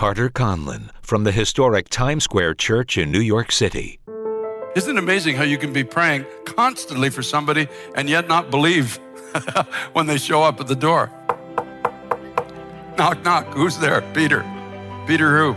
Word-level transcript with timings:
Carter 0.00 0.30
Conlon 0.30 0.88
from 1.02 1.24
the 1.24 1.30
historic 1.30 1.90
Times 1.90 2.24
Square 2.24 2.54
Church 2.54 2.96
in 2.96 3.12
New 3.12 3.20
York 3.20 3.52
City. 3.52 4.00
Isn't 4.74 4.96
it 4.96 4.98
amazing 4.98 5.36
how 5.36 5.42
you 5.42 5.58
can 5.58 5.74
be 5.74 5.84
praying 5.84 6.24
constantly 6.46 7.10
for 7.10 7.22
somebody 7.22 7.68
and 7.94 8.08
yet 8.08 8.26
not 8.26 8.50
believe 8.50 8.96
when 9.92 10.06
they 10.06 10.16
show 10.16 10.42
up 10.42 10.58
at 10.58 10.68
the 10.68 10.74
door? 10.74 11.10
Knock, 12.96 13.22
knock. 13.26 13.48
Who's 13.48 13.76
there? 13.76 14.00
Peter. 14.14 14.42
Peter 15.06 15.36
who? 15.36 15.52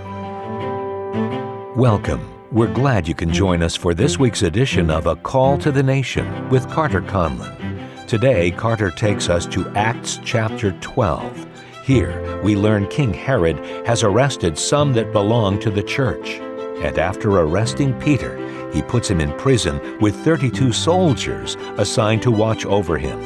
Welcome. 1.79 2.29
We're 2.51 2.73
glad 2.73 3.07
you 3.07 3.15
can 3.15 3.31
join 3.31 3.63
us 3.63 3.77
for 3.77 3.93
this 3.93 4.19
week's 4.19 4.41
edition 4.41 4.91
of 4.91 5.07
A 5.07 5.15
Call 5.15 5.57
to 5.59 5.71
the 5.71 5.83
Nation 5.83 6.49
with 6.49 6.69
Carter 6.69 7.01
Conlon. 7.01 8.07
Today, 8.07 8.51
Carter 8.51 8.91
takes 8.91 9.29
us 9.29 9.45
to 9.45 9.69
Acts 9.69 10.19
chapter 10.25 10.73
12. 10.81 11.52
Here, 11.83 12.41
we 12.41 12.55
learn 12.55 12.87
King 12.87 13.13
Herod 13.13 13.57
has 13.85 14.03
arrested 14.03 14.57
some 14.57 14.93
that 14.93 15.11
belong 15.11 15.59
to 15.59 15.69
the 15.69 15.83
church. 15.83 16.39
And 16.81 16.97
after 16.97 17.29
arresting 17.29 17.99
Peter, 17.99 18.37
he 18.71 18.81
puts 18.81 19.09
him 19.09 19.19
in 19.19 19.37
prison 19.37 19.99
with 19.99 20.15
32 20.23 20.71
soldiers 20.71 21.57
assigned 21.77 22.21
to 22.21 22.31
watch 22.31 22.65
over 22.65 22.97
him. 22.97 23.19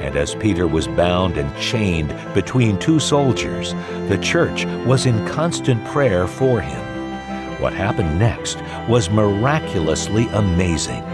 And 0.00 0.16
as 0.16 0.34
Peter 0.34 0.66
was 0.66 0.88
bound 0.88 1.36
and 1.36 1.54
chained 1.60 2.08
between 2.32 2.78
two 2.78 3.00
soldiers, 3.00 3.74
the 4.08 4.18
church 4.22 4.64
was 4.86 5.04
in 5.04 5.26
constant 5.28 5.84
prayer 5.84 6.26
for 6.26 6.62
him. 6.62 7.60
What 7.60 7.74
happened 7.74 8.18
next 8.18 8.62
was 8.88 9.10
miraculously 9.10 10.26
amazing. 10.28 11.04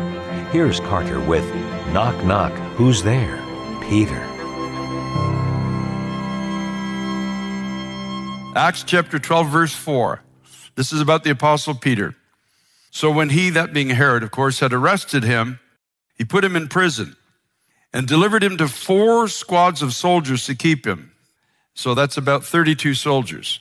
Here's 0.52 0.78
Carter 0.78 1.18
with 1.18 1.52
Knock 1.92 2.24
Knock, 2.24 2.52
Who's 2.76 3.02
There? 3.02 3.42
Peter. 3.88 4.35
Acts 8.56 8.84
chapter 8.84 9.18
12, 9.18 9.48
verse 9.48 9.74
4. 9.74 10.22
This 10.76 10.90
is 10.90 11.02
about 11.02 11.24
the 11.24 11.30
apostle 11.30 11.74
Peter. 11.74 12.16
So 12.90 13.10
when 13.10 13.28
he, 13.28 13.50
that 13.50 13.74
being 13.74 13.90
Herod, 13.90 14.22
of 14.22 14.30
course, 14.30 14.60
had 14.60 14.72
arrested 14.72 15.24
him, 15.24 15.60
he 16.16 16.24
put 16.24 16.42
him 16.42 16.56
in 16.56 16.68
prison 16.68 17.16
and 17.92 18.08
delivered 18.08 18.42
him 18.42 18.56
to 18.56 18.66
four 18.66 19.28
squads 19.28 19.82
of 19.82 19.92
soldiers 19.92 20.46
to 20.46 20.54
keep 20.54 20.86
him. 20.86 21.12
So 21.74 21.94
that's 21.94 22.16
about 22.16 22.46
32 22.46 22.94
soldiers, 22.94 23.60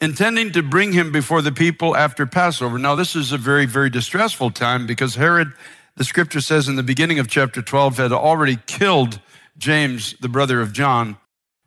intending 0.00 0.52
to 0.52 0.62
bring 0.62 0.94
him 0.94 1.12
before 1.12 1.42
the 1.42 1.52
people 1.52 1.94
after 1.94 2.24
Passover. 2.24 2.78
Now, 2.78 2.94
this 2.94 3.14
is 3.14 3.32
a 3.32 3.38
very, 3.38 3.66
very 3.66 3.90
distressful 3.90 4.52
time 4.52 4.86
because 4.86 5.16
Herod, 5.16 5.52
the 5.96 6.04
scripture 6.04 6.40
says 6.40 6.66
in 6.66 6.76
the 6.76 6.82
beginning 6.82 7.18
of 7.18 7.28
chapter 7.28 7.60
12, 7.60 7.98
had 7.98 8.12
already 8.12 8.56
killed 8.66 9.20
James, 9.58 10.14
the 10.20 10.30
brother 10.30 10.62
of 10.62 10.72
John, 10.72 11.18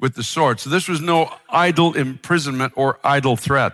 with 0.02 0.16
the 0.16 0.24
sword. 0.24 0.60
So 0.60 0.70
this 0.70 0.90
was 0.90 1.00
no 1.00 1.32
idle 1.48 1.94
imprisonment 1.94 2.74
or 2.76 3.00
idle 3.04 3.38
threat. 3.38 3.74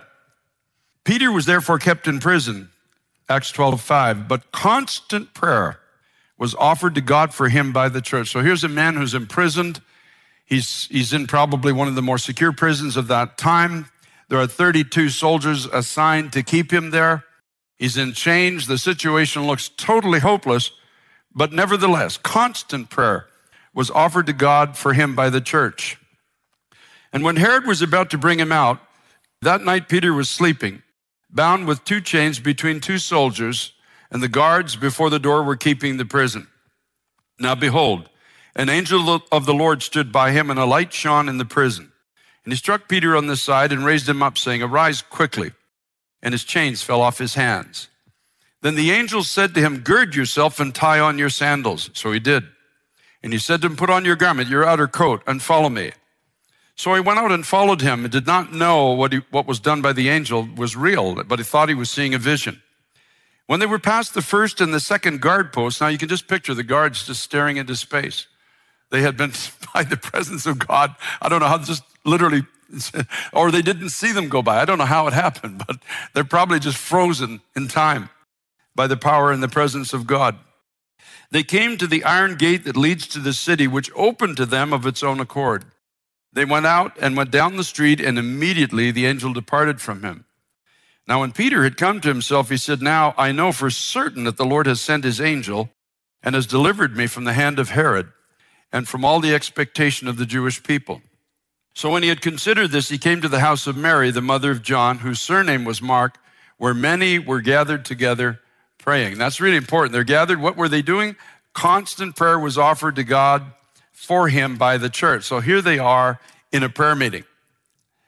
Peter 1.02 1.32
was 1.32 1.46
therefore 1.46 1.78
kept 1.78 2.06
in 2.06 2.20
prison, 2.20 2.68
Acts 3.28 3.50
12, 3.50 3.80
5, 3.80 4.28
but 4.28 4.52
constant 4.52 5.32
prayer 5.32 5.80
was 6.36 6.54
offered 6.54 6.94
to 6.94 7.00
God 7.00 7.32
for 7.34 7.48
him 7.48 7.72
by 7.72 7.88
the 7.88 8.02
church. 8.02 8.30
So 8.30 8.40
here's 8.40 8.62
a 8.62 8.68
man 8.68 8.94
who's 8.94 9.14
imprisoned. 9.14 9.80
He's, 10.44 10.86
he's 10.90 11.12
in 11.12 11.26
probably 11.26 11.72
one 11.72 11.88
of 11.88 11.94
the 11.94 12.02
more 12.02 12.18
secure 12.18 12.52
prisons 12.52 12.96
of 12.96 13.08
that 13.08 13.38
time. 13.38 13.86
There 14.28 14.38
are 14.38 14.46
32 14.46 15.08
soldiers 15.08 15.64
assigned 15.64 16.32
to 16.34 16.42
keep 16.42 16.70
him 16.70 16.90
there. 16.90 17.24
He's 17.78 17.96
in 17.96 18.12
chains. 18.12 18.66
The 18.66 18.76
situation 18.76 19.46
looks 19.46 19.70
totally 19.70 20.20
hopeless, 20.20 20.72
but 21.34 21.52
nevertheless, 21.52 22.18
constant 22.18 22.90
prayer 22.90 23.26
was 23.72 23.90
offered 23.90 24.26
to 24.26 24.32
God 24.34 24.76
for 24.76 24.92
him 24.92 25.14
by 25.14 25.30
the 25.30 25.40
church. 25.40 25.98
And 27.12 27.22
when 27.22 27.36
Herod 27.36 27.66
was 27.66 27.82
about 27.82 28.10
to 28.10 28.18
bring 28.18 28.38
him 28.38 28.52
out, 28.52 28.80
that 29.42 29.62
night 29.62 29.88
Peter 29.88 30.12
was 30.12 30.28
sleeping, 30.28 30.82
bound 31.30 31.66
with 31.66 31.84
two 31.84 32.00
chains 32.00 32.38
between 32.40 32.80
two 32.80 32.98
soldiers, 32.98 33.72
and 34.10 34.22
the 34.22 34.28
guards 34.28 34.76
before 34.76 35.10
the 35.10 35.18
door 35.18 35.42
were 35.42 35.56
keeping 35.56 35.96
the 35.96 36.04
prison. 36.04 36.48
Now 37.38 37.54
behold, 37.54 38.08
an 38.56 38.68
angel 38.68 39.22
of 39.30 39.46
the 39.46 39.54
Lord 39.54 39.82
stood 39.82 40.10
by 40.10 40.32
him, 40.32 40.50
and 40.50 40.58
a 40.58 40.64
light 40.64 40.92
shone 40.92 41.28
in 41.28 41.38
the 41.38 41.44
prison. 41.44 41.92
And 42.44 42.52
he 42.52 42.56
struck 42.56 42.88
Peter 42.88 43.16
on 43.16 43.26
the 43.26 43.36
side 43.36 43.72
and 43.72 43.84
raised 43.84 44.08
him 44.08 44.22
up, 44.22 44.38
saying, 44.38 44.62
Arise 44.62 45.02
quickly. 45.02 45.52
And 46.22 46.32
his 46.32 46.44
chains 46.44 46.82
fell 46.82 47.00
off 47.00 47.18
his 47.18 47.34
hands. 47.34 47.88
Then 48.62 48.74
the 48.74 48.90
angel 48.90 49.22
said 49.22 49.54
to 49.54 49.60
him, 49.60 49.80
Gird 49.80 50.16
yourself 50.16 50.58
and 50.58 50.74
tie 50.74 50.98
on 50.98 51.18
your 51.18 51.30
sandals. 51.30 51.90
So 51.92 52.10
he 52.10 52.18
did. 52.18 52.44
And 53.22 53.32
he 53.32 53.38
said 53.38 53.60
to 53.60 53.68
him, 53.68 53.76
Put 53.76 53.90
on 53.90 54.04
your 54.04 54.16
garment, 54.16 54.48
your 54.48 54.64
outer 54.64 54.88
coat, 54.88 55.22
and 55.26 55.42
follow 55.42 55.68
me. 55.68 55.92
So 56.78 56.94
he 56.94 57.00
went 57.00 57.18
out 57.18 57.32
and 57.32 57.44
followed 57.44 57.80
him 57.80 58.04
and 58.04 58.12
did 58.12 58.24
not 58.24 58.52
know 58.52 58.92
what, 58.92 59.12
he, 59.12 59.20
what 59.32 59.48
was 59.48 59.58
done 59.58 59.82
by 59.82 59.92
the 59.92 60.08
angel 60.08 60.48
was 60.56 60.76
real, 60.76 61.24
but 61.24 61.40
he 61.40 61.44
thought 61.44 61.68
he 61.68 61.74
was 61.74 61.90
seeing 61.90 62.14
a 62.14 62.18
vision. 62.18 62.62
When 63.48 63.58
they 63.58 63.66
were 63.66 63.80
past 63.80 64.14
the 64.14 64.22
first 64.22 64.60
and 64.60 64.72
the 64.72 64.78
second 64.78 65.20
guard 65.20 65.52
posts, 65.52 65.80
now 65.80 65.88
you 65.88 65.98
can 65.98 66.08
just 66.08 66.28
picture 66.28 66.54
the 66.54 66.62
guards 66.62 67.04
just 67.04 67.20
staring 67.20 67.56
into 67.56 67.74
space. 67.74 68.28
They 68.90 69.02
had 69.02 69.16
been 69.16 69.32
by 69.74 69.82
the 69.82 69.96
presence 69.96 70.46
of 70.46 70.60
God. 70.60 70.94
I 71.20 71.28
don't 71.28 71.40
know 71.40 71.48
how, 71.48 71.58
just 71.58 71.82
literally, 72.04 72.44
or 73.32 73.50
they 73.50 73.62
didn't 73.62 73.90
see 73.90 74.12
them 74.12 74.28
go 74.28 74.40
by. 74.40 74.60
I 74.60 74.64
don't 74.64 74.78
know 74.78 74.84
how 74.84 75.08
it 75.08 75.14
happened, 75.14 75.64
but 75.66 75.78
they're 76.14 76.22
probably 76.22 76.60
just 76.60 76.78
frozen 76.78 77.40
in 77.56 77.66
time 77.66 78.08
by 78.76 78.86
the 78.86 78.96
power 78.96 79.32
and 79.32 79.42
the 79.42 79.48
presence 79.48 79.92
of 79.92 80.06
God. 80.06 80.38
They 81.32 81.42
came 81.42 81.76
to 81.78 81.88
the 81.88 82.04
iron 82.04 82.36
gate 82.36 82.64
that 82.66 82.76
leads 82.76 83.08
to 83.08 83.18
the 83.18 83.32
city, 83.32 83.66
which 83.66 83.90
opened 83.96 84.36
to 84.36 84.46
them 84.46 84.72
of 84.72 84.86
its 84.86 85.02
own 85.02 85.18
accord. 85.18 85.64
They 86.32 86.44
went 86.44 86.66
out 86.66 86.96
and 87.00 87.16
went 87.16 87.30
down 87.30 87.56
the 87.56 87.64
street, 87.64 88.00
and 88.00 88.18
immediately 88.18 88.90
the 88.90 89.06
angel 89.06 89.32
departed 89.32 89.80
from 89.80 90.02
him. 90.02 90.24
Now, 91.06 91.20
when 91.20 91.32
Peter 91.32 91.64
had 91.64 91.78
come 91.78 92.00
to 92.00 92.08
himself, 92.08 92.50
he 92.50 92.58
said, 92.58 92.82
Now 92.82 93.14
I 93.16 93.32
know 93.32 93.50
for 93.50 93.70
certain 93.70 94.24
that 94.24 94.36
the 94.36 94.44
Lord 94.44 94.66
has 94.66 94.80
sent 94.80 95.04
his 95.04 95.20
angel 95.20 95.70
and 96.22 96.34
has 96.34 96.46
delivered 96.46 96.96
me 96.96 97.06
from 97.06 97.24
the 97.24 97.32
hand 97.32 97.58
of 97.58 97.70
Herod 97.70 98.12
and 98.70 98.86
from 98.86 99.04
all 99.04 99.20
the 99.20 99.34
expectation 99.34 100.06
of 100.06 100.18
the 100.18 100.26
Jewish 100.26 100.62
people. 100.62 101.00
So 101.72 101.90
when 101.90 102.02
he 102.02 102.10
had 102.10 102.20
considered 102.20 102.72
this, 102.72 102.90
he 102.90 102.98
came 102.98 103.22
to 103.22 103.28
the 103.28 103.40
house 103.40 103.66
of 103.66 103.76
Mary, 103.76 104.10
the 104.10 104.20
mother 104.20 104.50
of 104.50 104.62
John, 104.62 104.98
whose 104.98 105.20
surname 105.20 105.64
was 105.64 105.80
Mark, 105.80 106.18
where 106.58 106.74
many 106.74 107.18
were 107.18 107.40
gathered 107.40 107.84
together 107.84 108.40
praying. 108.76 109.16
That's 109.16 109.40
really 109.40 109.56
important. 109.56 109.92
They're 109.92 110.04
gathered. 110.04 110.40
What 110.40 110.56
were 110.56 110.68
they 110.68 110.82
doing? 110.82 111.16
Constant 111.54 112.16
prayer 112.16 112.38
was 112.38 112.58
offered 112.58 112.96
to 112.96 113.04
God 113.04 113.52
for 113.98 114.28
him 114.28 114.56
by 114.56 114.78
the 114.78 114.88
church. 114.88 115.24
So 115.24 115.40
here 115.40 115.60
they 115.60 115.78
are 115.78 116.20
in 116.52 116.62
a 116.62 116.68
prayer 116.68 116.94
meeting, 116.94 117.24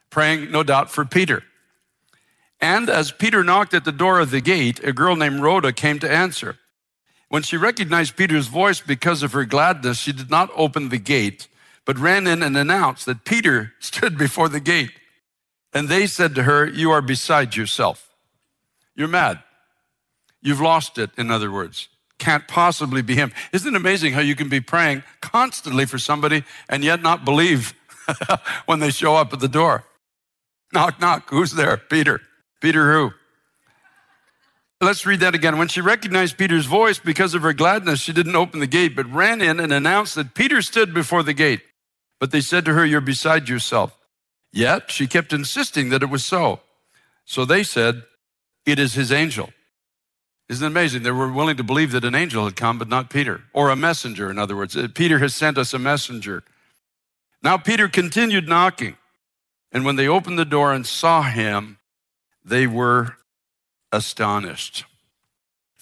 praying, 0.08 0.50
no 0.50 0.62
doubt, 0.62 0.88
for 0.88 1.04
Peter. 1.04 1.42
And 2.60 2.88
as 2.88 3.10
Peter 3.10 3.42
knocked 3.42 3.74
at 3.74 3.84
the 3.84 3.92
door 3.92 4.20
of 4.20 4.30
the 4.30 4.40
gate, 4.40 4.82
a 4.84 4.92
girl 4.92 5.16
named 5.16 5.40
Rhoda 5.40 5.72
came 5.72 5.98
to 5.98 6.10
answer. 6.10 6.58
When 7.28 7.42
she 7.42 7.56
recognized 7.56 8.16
Peter's 8.16 8.46
voice 8.46 8.80
because 8.80 9.24
of 9.24 9.32
her 9.32 9.44
gladness, 9.44 9.98
she 9.98 10.12
did 10.12 10.30
not 10.30 10.48
open 10.54 10.88
the 10.88 10.98
gate, 10.98 11.48
but 11.84 11.98
ran 11.98 12.26
in 12.26 12.42
and 12.42 12.56
announced 12.56 13.04
that 13.06 13.24
Peter 13.24 13.72
stood 13.80 14.16
before 14.16 14.48
the 14.48 14.60
gate. 14.60 14.92
And 15.72 15.88
they 15.88 16.06
said 16.06 16.36
to 16.36 16.44
her, 16.44 16.66
You 16.66 16.92
are 16.92 17.02
beside 17.02 17.56
yourself. 17.56 18.08
You're 18.94 19.08
mad. 19.08 19.42
You've 20.40 20.60
lost 20.60 20.98
it, 20.98 21.10
in 21.18 21.30
other 21.30 21.50
words 21.50 21.88
can't 22.20 22.46
possibly 22.46 23.02
be 23.02 23.16
him. 23.16 23.32
Isn't 23.52 23.74
it 23.74 23.76
amazing 23.76 24.12
how 24.12 24.20
you 24.20 24.36
can 24.36 24.48
be 24.48 24.60
praying 24.60 25.02
constantly 25.20 25.86
for 25.86 25.98
somebody 25.98 26.44
and 26.68 26.84
yet 26.84 27.02
not 27.02 27.24
believe 27.24 27.74
when 28.66 28.78
they 28.78 28.90
show 28.90 29.16
up 29.16 29.32
at 29.32 29.40
the 29.40 29.48
door? 29.48 29.84
Knock, 30.72 31.00
knock. 31.00 31.28
Who's 31.30 31.52
there? 31.52 31.76
Peter. 31.76 32.20
Peter 32.60 32.92
who? 32.92 33.12
Let's 34.82 35.04
read 35.04 35.20
that 35.20 35.34
again. 35.34 35.58
When 35.58 35.68
she 35.68 35.80
recognized 35.80 36.38
Peter's 36.38 36.66
voice 36.66 36.98
because 36.98 37.34
of 37.34 37.42
her 37.42 37.52
gladness, 37.52 38.00
she 38.00 38.12
didn't 38.12 38.36
open 38.36 38.60
the 38.60 38.66
gate, 38.66 38.96
but 38.96 39.10
ran 39.12 39.42
in 39.42 39.60
and 39.60 39.72
announced 39.72 40.14
that 40.14 40.34
Peter 40.34 40.62
stood 40.62 40.94
before 40.94 41.22
the 41.22 41.34
gate. 41.34 41.60
But 42.18 42.30
they 42.30 42.40
said 42.40 42.64
to 42.66 42.74
her, 42.74 42.84
You're 42.84 43.00
beside 43.00 43.48
yourself. 43.48 43.96
Yet 44.52 44.90
she 44.90 45.06
kept 45.06 45.32
insisting 45.32 45.90
that 45.90 46.02
it 46.02 46.08
was 46.08 46.24
so. 46.24 46.60
So 47.24 47.44
they 47.44 47.62
said, 47.62 48.04
It 48.64 48.78
is 48.78 48.94
his 48.94 49.12
angel. 49.12 49.50
Isn't 50.50 50.66
it 50.66 50.70
amazing? 50.72 51.04
They 51.04 51.12
were 51.12 51.30
willing 51.30 51.56
to 51.58 51.62
believe 51.62 51.92
that 51.92 52.04
an 52.04 52.16
angel 52.16 52.44
had 52.44 52.56
come, 52.56 52.76
but 52.76 52.88
not 52.88 53.08
Peter, 53.08 53.42
or 53.52 53.70
a 53.70 53.76
messenger, 53.76 54.28
in 54.28 54.36
other 54.36 54.56
words. 54.56 54.76
Uh, 54.76 54.88
Peter 54.92 55.20
has 55.20 55.32
sent 55.32 55.56
us 55.56 55.72
a 55.72 55.78
messenger. 55.78 56.42
Now 57.40 57.56
Peter 57.56 57.86
continued 57.86 58.48
knocking, 58.48 58.96
and 59.70 59.84
when 59.84 59.94
they 59.94 60.08
opened 60.08 60.40
the 60.40 60.44
door 60.44 60.72
and 60.72 60.84
saw 60.84 61.22
him, 61.22 61.78
they 62.44 62.66
were 62.66 63.16
astonished. 63.92 64.84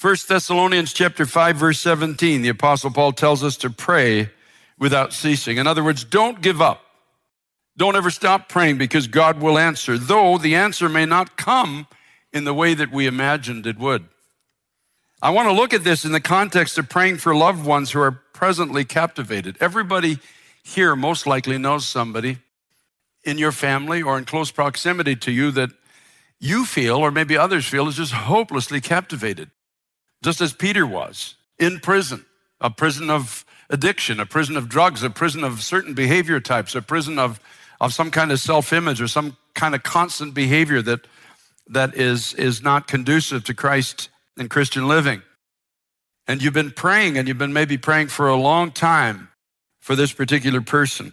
1 0.02 0.16
Thessalonians 0.28 0.92
chapter 0.92 1.24
5 1.24 1.56
verse 1.56 1.80
17, 1.80 2.42
the 2.42 2.50
apostle 2.50 2.90
Paul 2.90 3.12
tells 3.12 3.42
us 3.42 3.56
to 3.58 3.70
pray 3.70 4.30
without 4.78 5.14
ceasing. 5.14 5.56
In 5.56 5.66
other 5.66 5.82
words, 5.82 6.04
don't 6.04 6.42
give 6.42 6.60
up. 6.60 6.82
Don't 7.78 7.96
ever 7.96 8.10
stop 8.10 8.50
praying 8.50 8.76
because 8.76 9.06
God 9.06 9.40
will 9.40 9.56
answer, 9.56 9.96
though 9.96 10.36
the 10.36 10.56
answer 10.56 10.90
may 10.90 11.06
not 11.06 11.38
come 11.38 11.86
in 12.34 12.44
the 12.44 12.52
way 12.52 12.74
that 12.74 12.92
we 12.92 13.06
imagined 13.06 13.66
it 13.66 13.78
would. 13.78 14.04
I 15.20 15.30
want 15.30 15.48
to 15.48 15.52
look 15.52 15.74
at 15.74 15.82
this 15.82 16.04
in 16.04 16.12
the 16.12 16.20
context 16.20 16.78
of 16.78 16.88
praying 16.88 17.16
for 17.16 17.34
loved 17.34 17.64
ones 17.64 17.90
who 17.90 18.00
are 18.00 18.12
presently 18.12 18.84
captivated. 18.84 19.56
Everybody 19.60 20.20
here 20.62 20.94
most 20.94 21.26
likely 21.26 21.58
knows 21.58 21.88
somebody 21.88 22.38
in 23.24 23.36
your 23.36 23.50
family 23.50 24.00
or 24.00 24.16
in 24.16 24.24
close 24.26 24.52
proximity 24.52 25.16
to 25.16 25.32
you 25.32 25.50
that 25.50 25.70
you 26.38 26.64
feel, 26.64 26.98
or 26.98 27.10
maybe 27.10 27.36
others 27.36 27.66
feel, 27.66 27.88
is 27.88 27.96
just 27.96 28.12
hopelessly 28.12 28.80
captivated, 28.80 29.50
just 30.22 30.40
as 30.40 30.52
Peter 30.52 30.86
was 30.86 31.34
in 31.58 31.80
prison, 31.80 32.24
a 32.60 32.70
prison 32.70 33.10
of 33.10 33.44
addiction, 33.70 34.20
a 34.20 34.26
prison 34.26 34.56
of 34.56 34.68
drugs, 34.68 35.02
a 35.02 35.10
prison 35.10 35.42
of 35.42 35.64
certain 35.64 35.94
behavior 35.94 36.38
types, 36.38 36.76
a 36.76 36.82
prison 36.82 37.18
of, 37.18 37.40
of 37.80 37.92
some 37.92 38.12
kind 38.12 38.30
of 38.30 38.38
self 38.38 38.72
image 38.72 39.00
or 39.00 39.08
some 39.08 39.36
kind 39.54 39.74
of 39.74 39.82
constant 39.82 40.32
behavior 40.32 40.80
that, 40.80 41.08
that 41.66 41.96
is, 41.96 42.34
is 42.34 42.62
not 42.62 42.86
conducive 42.86 43.42
to 43.42 43.52
Christ 43.52 44.10
and 44.38 44.48
Christian 44.48 44.88
living. 44.88 45.22
And 46.26 46.42
you've 46.42 46.54
been 46.54 46.70
praying, 46.70 47.16
and 47.16 47.26
you've 47.26 47.38
been 47.38 47.52
maybe 47.52 47.78
praying 47.78 48.08
for 48.08 48.28
a 48.28 48.36
long 48.36 48.70
time 48.70 49.28
for 49.80 49.96
this 49.96 50.12
particular 50.12 50.60
person. 50.60 51.12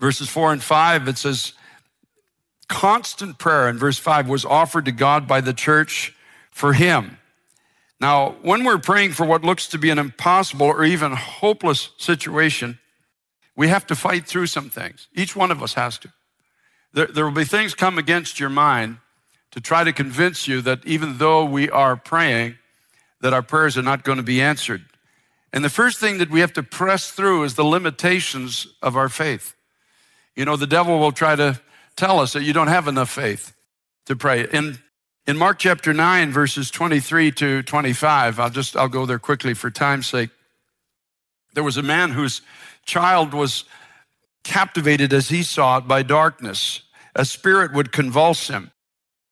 Verses 0.00 0.28
four 0.28 0.52
and 0.52 0.62
five, 0.62 1.08
it 1.08 1.18
says, 1.18 1.54
constant 2.68 3.38
prayer 3.38 3.68
in 3.68 3.78
verse 3.78 3.98
five 3.98 4.28
was 4.28 4.44
offered 4.44 4.84
to 4.84 4.92
God 4.92 5.26
by 5.26 5.40
the 5.40 5.54
church 5.54 6.14
for 6.50 6.74
him. 6.74 7.18
Now, 8.00 8.36
when 8.42 8.62
we're 8.62 8.78
praying 8.78 9.12
for 9.12 9.24
what 9.24 9.42
looks 9.42 9.66
to 9.68 9.78
be 9.78 9.90
an 9.90 9.98
impossible 9.98 10.66
or 10.66 10.84
even 10.84 11.12
hopeless 11.12 11.90
situation, 11.96 12.78
we 13.56 13.68
have 13.68 13.86
to 13.86 13.96
fight 13.96 14.26
through 14.26 14.46
some 14.46 14.70
things. 14.70 15.08
Each 15.14 15.34
one 15.34 15.50
of 15.50 15.62
us 15.62 15.74
has 15.74 15.98
to. 15.98 16.12
There, 16.92 17.06
there 17.06 17.24
will 17.24 17.32
be 17.32 17.44
things 17.44 17.74
come 17.74 17.98
against 17.98 18.38
your 18.38 18.50
mind 18.50 18.98
to 19.52 19.60
try 19.60 19.84
to 19.84 19.92
convince 19.92 20.46
you 20.46 20.60
that 20.62 20.84
even 20.84 21.18
though 21.18 21.44
we 21.44 21.70
are 21.70 21.96
praying, 21.96 22.56
that 23.20 23.32
our 23.32 23.42
prayers 23.42 23.76
are 23.78 23.82
not 23.82 24.04
going 24.04 24.18
to 24.18 24.24
be 24.24 24.40
answered. 24.40 24.84
And 25.52 25.64
the 25.64 25.70
first 25.70 25.98
thing 25.98 26.18
that 26.18 26.30
we 26.30 26.40
have 26.40 26.52
to 26.54 26.62
press 26.62 27.10
through 27.10 27.44
is 27.44 27.54
the 27.54 27.64
limitations 27.64 28.66
of 28.82 28.96
our 28.96 29.08
faith. 29.08 29.54
You 30.36 30.44
know, 30.44 30.56
the 30.56 30.66
devil 30.66 30.98
will 30.98 31.12
try 31.12 31.34
to 31.36 31.60
tell 31.96 32.20
us 32.20 32.34
that 32.34 32.42
you 32.42 32.52
don't 32.52 32.68
have 32.68 32.86
enough 32.86 33.10
faith 33.10 33.54
to 34.06 34.14
pray. 34.14 34.46
In, 34.52 34.78
in 35.26 35.36
Mark 35.36 35.58
chapter 35.58 35.92
9, 35.94 36.30
verses 36.30 36.70
23 36.70 37.32
to 37.32 37.62
25, 37.62 38.38
I'll 38.38 38.50
just, 38.50 38.76
I'll 38.76 38.88
go 38.88 39.06
there 39.06 39.18
quickly 39.18 39.54
for 39.54 39.70
time's 39.70 40.06
sake. 40.06 40.30
There 41.54 41.64
was 41.64 41.76
a 41.76 41.82
man 41.82 42.10
whose 42.10 42.42
child 42.84 43.34
was 43.34 43.64
captivated 44.44 45.12
as 45.12 45.30
he 45.30 45.42
saw 45.42 45.78
it 45.78 45.88
by 45.88 46.02
darkness. 46.02 46.82
A 47.16 47.24
spirit 47.24 47.72
would 47.72 47.90
convulse 47.90 48.48
him 48.48 48.70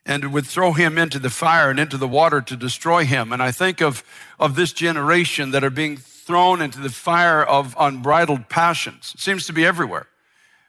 and 0.06 0.32
would 0.32 0.46
throw 0.46 0.72
him 0.72 0.96
into 0.96 1.18
the 1.18 1.28
fire 1.28 1.68
and 1.68 1.80
into 1.80 1.96
the 1.96 2.08
water 2.08 2.40
to 2.40 2.56
destroy 2.56 3.04
him. 3.04 3.32
And 3.32 3.42
I 3.42 3.50
think 3.50 3.82
of, 3.82 4.04
of 4.38 4.54
this 4.54 4.72
generation 4.72 5.50
that 5.50 5.64
are 5.64 5.70
being 5.70 5.96
thrown 5.96 6.62
into 6.62 6.78
the 6.78 6.88
fire 6.88 7.42
of 7.42 7.76
unbridled 7.78 8.48
passions. 8.48 9.12
It 9.14 9.20
seems 9.20 9.46
to 9.46 9.52
be 9.52 9.66
everywhere. 9.66 10.06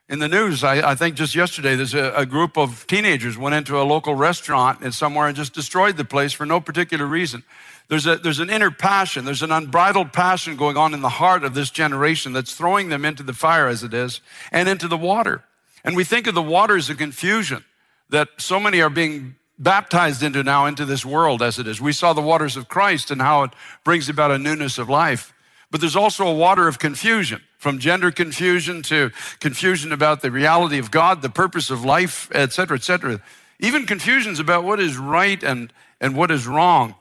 In 0.09 0.19
the 0.19 0.27
news, 0.27 0.63
I, 0.63 0.91
I 0.91 0.95
think 0.95 1.15
just 1.15 1.35
yesterday, 1.35 1.75
there's 1.75 1.93
a, 1.93 2.13
a, 2.15 2.25
group 2.25 2.57
of 2.57 2.87
teenagers 2.87 3.37
went 3.37 3.55
into 3.55 3.79
a 3.79 3.83
local 3.83 4.15
restaurant 4.15 4.79
and 4.81 4.93
somewhere 4.93 5.27
and 5.27 5.35
just 5.35 5.53
destroyed 5.53 5.97
the 5.97 6.05
place 6.05 6.31
for 6.31 6.45
no 6.45 6.61
particular 6.61 7.05
reason. 7.05 7.43
There's, 7.89 8.07
a, 8.07 8.15
there's 8.15 8.39
an 8.39 8.49
inner 8.49 8.71
passion, 8.71 9.25
there's 9.25 9.43
an 9.43 9.51
unbridled 9.51 10.13
passion 10.13 10.55
going 10.55 10.77
on 10.77 10.93
in 10.93 11.01
the 11.01 11.09
heart 11.09 11.43
of 11.43 11.53
this 11.53 11.69
generation 11.69 12.31
that's 12.31 12.53
throwing 12.53 12.87
them 12.87 13.03
into 13.03 13.21
the 13.21 13.33
fire 13.33 13.67
as 13.67 13.83
it 13.83 13.93
is 13.93 14.21
and 14.51 14.69
into 14.69 14.87
the 14.87 14.97
water. 14.97 15.43
And 15.83 15.95
we 15.95 16.05
think 16.05 16.25
of 16.27 16.35
the 16.35 16.41
waters 16.41 16.89
of 16.89 16.97
confusion 16.97 17.65
that 18.09 18.29
so 18.37 18.59
many 18.59 18.81
are 18.81 18.89
being 18.89 19.35
baptized 19.59 20.21
into 20.21 20.43
now 20.43 20.65
into 20.65 20.85
this 20.85 21.05
world 21.05 21.41
as 21.41 21.57
it 21.59 21.67
is. 21.67 21.81
We 21.81 21.93
saw 21.93 22.13
the 22.13 22.21
waters 22.21 22.55
of 22.55 22.67
Christ 22.67 23.11
and 23.11 23.21
how 23.21 23.43
it 23.43 23.51
brings 23.83 24.07
about 24.07 24.31
a 24.31 24.37
newness 24.37 24.77
of 24.77 24.89
life. 24.89 25.33
But 25.71 25.81
there's 25.81 25.95
also 25.95 26.27
a 26.27 26.33
water 26.33 26.67
of 26.67 26.79
confusion 26.79 27.41
from 27.57 27.79
gender 27.79 28.11
confusion 28.11 28.83
to 28.83 29.11
confusion 29.39 29.91
about 29.91 30.21
the 30.21 30.31
reality 30.31 30.77
of 30.77 30.91
God, 30.91 31.21
the 31.21 31.29
purpose 31.29 31.69
of 31.69 31.83
life, 31.83 32.29
et 32.31 32.53
cetera, 32.53 32.77
et 32.77 32.83
cetera. 32.83 33.21
Even 33.59 33.85
confusions 33.85 34.39
about 34.39 34.63
what 34.63 34.79
is 34.79 34.95
right 34.97 35.43
and, 35.43 35.73
and 35.99 36.15
what 36.15 36.29
is 36.29 36.45
wrong. 36.45 36.95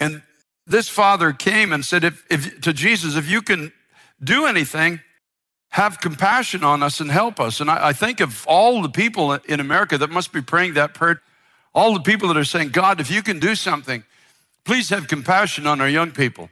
And 0.00 0.22
this 0.66 0.88
father 0.88 1.32
came 1.32 1.72
and 1.72 1.84
said 1.84 2.04
if, 2.04 2.24
if, 2.30 2.60
to 2.62 2.72
Jesus, 2.72 3.14
if 3.14 3.28
you 3.28 3.42
can 3.42 3.72
do 4.24 4.46
anything, 4.46 5.00
have 5.72 6.00
compassion 6.00 6.64
on 6.64 6.82
us 6.82 7.00
and 7.00 7.10
help 7.10 7.40
us. 7.40 7.60
And 7.60 7.70
I, 7.70 7.88
I 7.88 7.92
think 7.92 8.20
of 8.20 8.46
all 8.46 8.80
the 8.82 8.88
people 8.88 9.32
in 9.32 9.60
America 9.60 9.98
that 9.98 10.10
must 10.10 10.32
be 10.32 10.40
praying 10.40 10.74
that 10.74 10.94
prayer, 10.94 11.20
all 11.74 11.94
the 11.94 12.00
people 12.00 12.28
that 12.28 12.36
are 12.36 12.44
saying, 12.44 12.70
God, 12.70 13.00
if 13.00 13.10
you 13.10 13.22
can 13.22 13.38
do 13.38 13.54
something, 13.54 14.04
please 14.64 14.90
have 14.90 15.08
compassion 15.08 15.66
on 15.66 15.80
our 15.80 15.88
young 15.88 16.12
people 16.12 16.48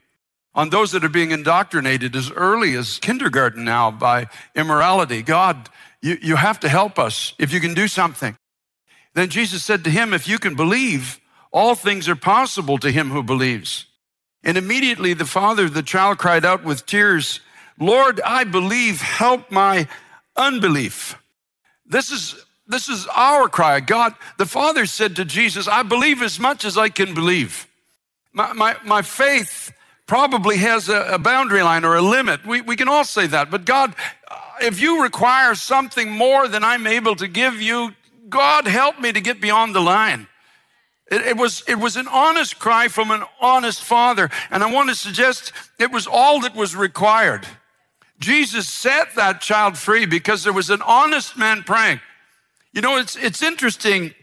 on 0.55 0.71
those 0.71 0.93
that 0.93 1.05
are 1.05 1.09
being 1.09 1.31
indoctrinated 1.31 2.17
as 2.17 2.31
early 2.33 2.75
as 2.75 2.99
kindergarten 2.99 3.65
now 3.65 3.91
by 3.91 4.27
immorality. 4.55 5.23
God, 5.23 5.69
you, 6.03 6.19
you 6.21 6.37
have 6.37 6.59
to 6.61 6.69
help 6.69 6.99
us 6.99 7.35
if 7.39 7.53
you 7.53 7.61
can 7.61 7.75
do 7.75 7.87
something. 7.87 8.37
Then 9.15 9.29
Jesus 9.29 9.63
said 9.63 9.85
to 9.85 9.91
him, 9.91 10.13
If 10.13 10.27
you 10.27 10.39
can 10.39 10.55
believe, 10.55 11.21
all 11.53 11.75
things 11.75 12.09
are 12.09 12.17
possible 12.17 12.79
to 12.79 12.91
him 12.91 13.11
who 13.11 13.23
believes. 13.23 13.87
And 14.43 14.57
immediately 14.57 15.15
the 15.15 15.27
father 15.27 15.65
of 15.65 15.75
the 15.75 15.83
child 15.83 16.19
cried 16.19 16.45
out 16.45 16.65
with 16.65 16.87
tears, 16.87 17.41
Lord, 17.81 18.21
I 18.21 18.45
believe, 18.45 19.01
help 19.01 19.51
my 19.51 19.89
unbelief. 20.37 21.17
This 21.87 22.13
is, 22.13 22.37
this 22.67 22.89
is 22.89 23.07
our 23.17 23.49
cry. 23.49 23.81
God, 23.81 24.15
the 24.39 24.47
father 24.47 24.87
said 24.87 25.17
to 25.17 25.25
Jesus, 25.25 25.67
I 25.67 25.83
believe 25.83 26.23
as 26.23 26.39
much 26.39 26.65
as 26.65 26.77
I 26.77 26.91
can 26.91 27.15
believe. 27.15 27.67
My, 28.33 28.53
my, 28.53 28.77
my 28.85 29.03
faith 29.03 29.73
probably 30.07 30.59
has 30.59 30.89
a, 30.89 31.15
a 31.15 31.19
boundary 31.19 31.63
line 31.63 31.85
or 31.85 31.97
a 31.97 32.03
limit. 32.03 32.45
We, 32.47 32.61
we 32.61 32.77
can 32.77 32.89
all 32.89 33.05
say 33.05 33.27
that. 33.29 33.51
But 33.51 33.65
God, 33.65 33.95
uh, 34.29 34.37
if 34.61 34.81
you 34.81 35.03
require 35.03 35.55
something 35.55 36.11
more 36.11 36.49
than 36.49 36.63
I'm 36.63 36.87
able 36.87 37.17
to 37.17 37.27
give 37.27 37.61
you, 37.61 37.95
God 38.29 38.67
help 38.67 39.01
me 39.01 39.11
to 39.11 39.21
get 39.21 39.41
beyond 39.41 39.75
the 39.75 39.81
line. 39.81 40.29
It, 41.11 41.23
it, 41.23 41.37
was, 41.37 41.65
it 41.67 41.77
was 41.77 41.97
an 41.97 42.07
honest 42.09 42.59
cry 42.59 42.89
from 42.89 43.11
an 43.11 43.25
honest 43.41 43.83
father. 43.83 44.31
And 44.51 44.63
I 44.63 44.71
want 44.71 44.91
to 44.91 44.95
suggest 44.95 45.53
it 45.79 45.91
was 45.91 46.07
all 46.07 46.41
that 46.43 46.55
was 46.55 46.77
required. 46.77 47.47
Jesus 48.21 48.69
set 48.69 49.15
that 49.17 49.41
child 49.41 49.79
free 49.79 50.07
because 50.07 50.45
there 50.45 50.53
was 50.53 50.71
an 50.71 50.83
honest 50.83 51.37
man 51.37 51.63
praying. 51.63 52.01
You 52.73 52.83
know, 52.83 52.99
it's, 52.99 53.17
it's 53.17 53.43
interesting. 53.43 54.15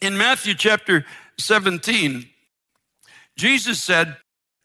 In 0.00 0.16
Matthew 0.16 0.54
chapter 0.54 1.04
17, 1.38 2.28
Jesus 3.36 3.82
said, 3.82 4.16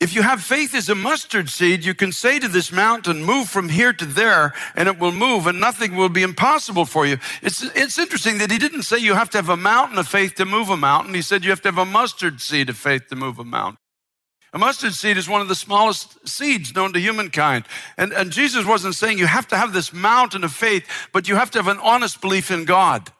if 0.02 0.14
you 0.14 0.24
have 0.24 0.42
faith 0.42 0.76
as 0.76 0.90
a 0.90 0.96
mustard 0.96 1.50
seed, 1.50 1.86
you 1.86 1.94
can 1.94 2.12
say 2.12 2.38
to 2.40 2.48
this 2.50 2.72
mountain, 2.72 3.24
move 3.24 3.48
from 3.48 3.70
here 3.70 3.94
to 3.94 4.06
there, 4.06 4.54
and 4.76 4.90
it 4.90 5.00
will 5.00 5.14
move, 5.14 5.48
and 5.48 5.60
nothing 5.60 5.96
will 5.96 6.10
be 6.10 6.22
impossible 6.22 6.86
for 6.86 7.06
you. 7.06 7.18
It's, 7.42 7.64
it's 7.64 7.98
interesting 7.98 8.40
that 8.40 8.52
he 8.52 8.58
didn't 8.58 8.84
say 8.84 8.98
you 8.98 9.14
have 9.14 9.30
to 9.32 9.38
have 9.38 9.48
a 9.48 9.56
mountain 9.56 9.98
of 9.98 10.08
faith 10.08 10.36
to 10.36 10.46
move 10.46 10.70
a 10.70 10.76
mountain. 10.76 11.14
He 11.14 11.22
said 11.22 11.46
you 11.46 11.50
have 11.52 11.62
to 11.62 11.70
have 11.70 11.78
a 11.78 11.86
mustard 11.86 12.42
seed 12.42 12.70
of 12.70 12.78
faith 12.78 13.08
to 13.08 13.16
move 13.16 13.40
a 13.40 13.46
mountain. 13.46 13.78
A 14.56 14.58
mustard 14.58 14.94
seed 14.94 15.18
is 15.18 15.28
one 15.28 15.42
of 15.42 15.50
the 15.50 15.54
smallest 15.54 16.26
seeds 16.26 16.74
known 16.74 16.94
to 16.94 17.00
humankind. 17.00 17.66
And, 17.98 18.14
and 18.14 18.32
Jesus 18.32 18.66
wasn't 18.66 18.96
saying 18.96 19.18
you 19.18 19.28
have 19.28 19.50
to 19.50 19.58
have 19.58 19.74
this 19.74 19.92
mountain 19.92 20.46
of 20.46 20.54
faith, 20.54 20.88
but 21.12 21.28
you 21.28 21.36
have 21.36 21.52
to 21.52 21.60
have 21.60 21.68
an 21.68 21.78
honest 21.84 22.22
belief 22.22 22.50
in 22.50 22.64
God. 22.64 23.12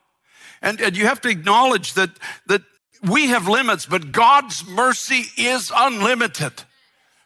And, 0.62 0.80
and 0.80 0.96
you 0.96 1.08
have 1.08 1.20
to 1.22 1.30
acknowledge 1.30 1.94
that, 1.96 2.12
that 2.48 2.62
we 3.04 3.28
have 3.28 3.50
limits, 3.50 3.86
but 3.86 4.14
God's 4.14 4.66
mercy 4.66 5.26
is 5.38 5.74
unlimited. 5.76 6.54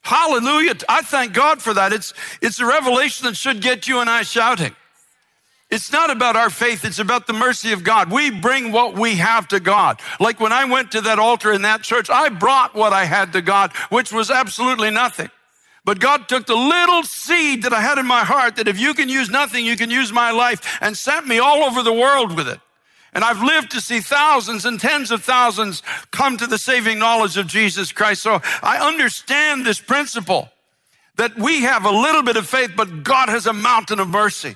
Hallelujah. 0.01 0.73
I 0.89 1.03
thank 1.03 1.33
God 1.33 1.61
for 1.61 1.75
that. 1.75 1.93
It's, 1.93 2.15
it's 2.41 2.59
a 2.59 2.65
revelation 2.65 3.27
that 3.27 3.37
should 3.37 3.61
get 3.61 3.87
you 3.87 3.99
and 3.99 4.09
I 4.09 4.23
shouting. 4.23 4.75
It's 5.69 5.91
not 5.91 6.09
about 6.09 6.35
our 6.35 6.49
faith, 6.49 6.83
it's 6.83 6.97
about 6.97 7.27
the 7.27 7.33
mercy 7.33 7.73
of 7.73 7.83
God. 7.83 8.11
We 8.11 8.31
bring 8.31 8.71
what 8.71 8.97
we 8.97 9.15
have 9.17 9.47
to 9.49 9.59
God. 9.59 9.99
Like 10.19 10.39
when 10.39 10.51
I 10.51 10.65
went 10.65 10.91
to 10.93 11.01
that 11.01 11.19
altar 11.19 11.53
in 11.53 11.61
that 11.61 11.83
church, 11.83 12.09
I 12.09 12.29
brought 12.29 12.73
what 12.73 12.91
I 12.91 13.05
had 13.05 13.33
to 13.33 13.41
God, 13.41 13.71
which 13.89 14.11
was 14.11 14.31
absolutely 14.31 14.89
nothing. 14.89 15.29
But 15.85 15.99
God 15.99 16.27
took 16.27 16.47
the 16.47 16.55
little 16.55 17.03
seed 17.03 17.63
that 17.63 17.73
I 17.73 17.81
had 17.81 17.99
in 17.99 18.05
my 18.05 18.23
heart 18.23 18.55
that 18.55 18.67
if 18.67 18.79
you 18.79 18.93
can 18.93 19.09
use 19.09 19.29
nothing, 19.29 19.65
you 19.65 19.77
can 19.77 19.91
use 19.91 20.11
my 20.11 20.31
life 20.31 20.77
and 20.81 20.97
sent 20.97 21.27
me 21.27 21.37
all 21.39 21.63
over 21.63 21.83
the 21.83 21.93
world 21.93 22.35
with 22.35 22.47
it. 22.47 22.59
And 23.13 23.23
I've 23.23 23.41
lived 23.41 23.71
to 23.71 23.81
see 23.81 24.01
thousands 24.01 24.65
and 24.65 24.79
tens 24.79 25.11
of 25.11 25.23
thousands 25.23 25.81
come 26.11 26.37
to 26.37 26.47
the 26.47 26.57
saving 26.57 26.99
knowledge 26.99 27.37
of 27.37 27.47
Jesus 27.47 27.91
Christ. 27.91 28.21
So 28.21 28.39
I 28.61 28.87
understand 28.87 29.65
this 29.65 29.79
principle 29.79 30.49
that 31.15 31.37
we 31.37 31.61
have 31.61 31.85
a 31.85 31.91
little 31.91 32.23
bit 32.23 32.37
of 32.37 32.47
faith, 32.47 32.71
but 32.75 33.03
God 33.03 33.29
has 33.29 33.45
a 33.45 33.53
mountain 33.53 33.99
of 33.99 34.07
mercy. 34.07 34.55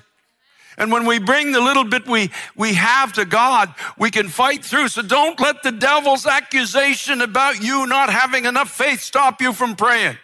And 0.77 0.91
when 0.91 1.05
we 1.05 1.19
bring 1.19 1.51
the 1.51 1.61
little 1.61 1.83
bit 1.83 2.07
we, 2.07 2.31
we 2.55 2.73
have 2.73 3.13
to 3.13 3.25
God, 3.25 3.73
we 3.97 4.11
can 4.11 4.27
fight 4.27 4.63
through. 4.63 4.87
So 4.89 5.01
don't 5.01 5.39
let 5.39 5.63
the 5.63 5.71
devil's 5.71 6.25
accusation 6.25 7.21
about 7.21 7.61
you 7.61 7.85
not 7.87 8.09
having 8.09 8.45
enough 8.45 8.69
faith 8.69 9.01
stop 9.01 9.41
you 9.41 9.53
from 9.53 9.75
praying. 9.75 10.17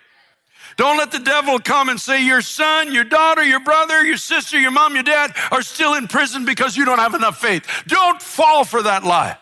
Don't 0.78 0.98
let 0.98 1.12
the 1.12 1.20
devil 1.20 1.60
come 1.60 1.90
and 1.90 2.00
say 2.00 2.26
your 2.26 2.42
son, 2.42 2.94
your 2.94 3.04
daughter, 3.04 3.44
your 3.44 3.60
brother, 3.60 4.02
your 4.04 4.16
sister, 4.16 4.58
your 4.58 4.72
mom, 4.72 4.94
your 4.94 5.04
dad 5.04 5.36
are 5.52 5.62
still 5.62 5.96
in 5.96 6.08
prison 6.08 6.46
because 6.46 6.78
you 6.78 6.86
don't 6.86 7.00
have 7.00 7.16
enough 7.16 7.38
faith. 7.38 7.66
Don't 7.88 8.22
fall 8.22 8.64
for 8.64 8.82
that 8.84 9.04
lie. 9.04 9.38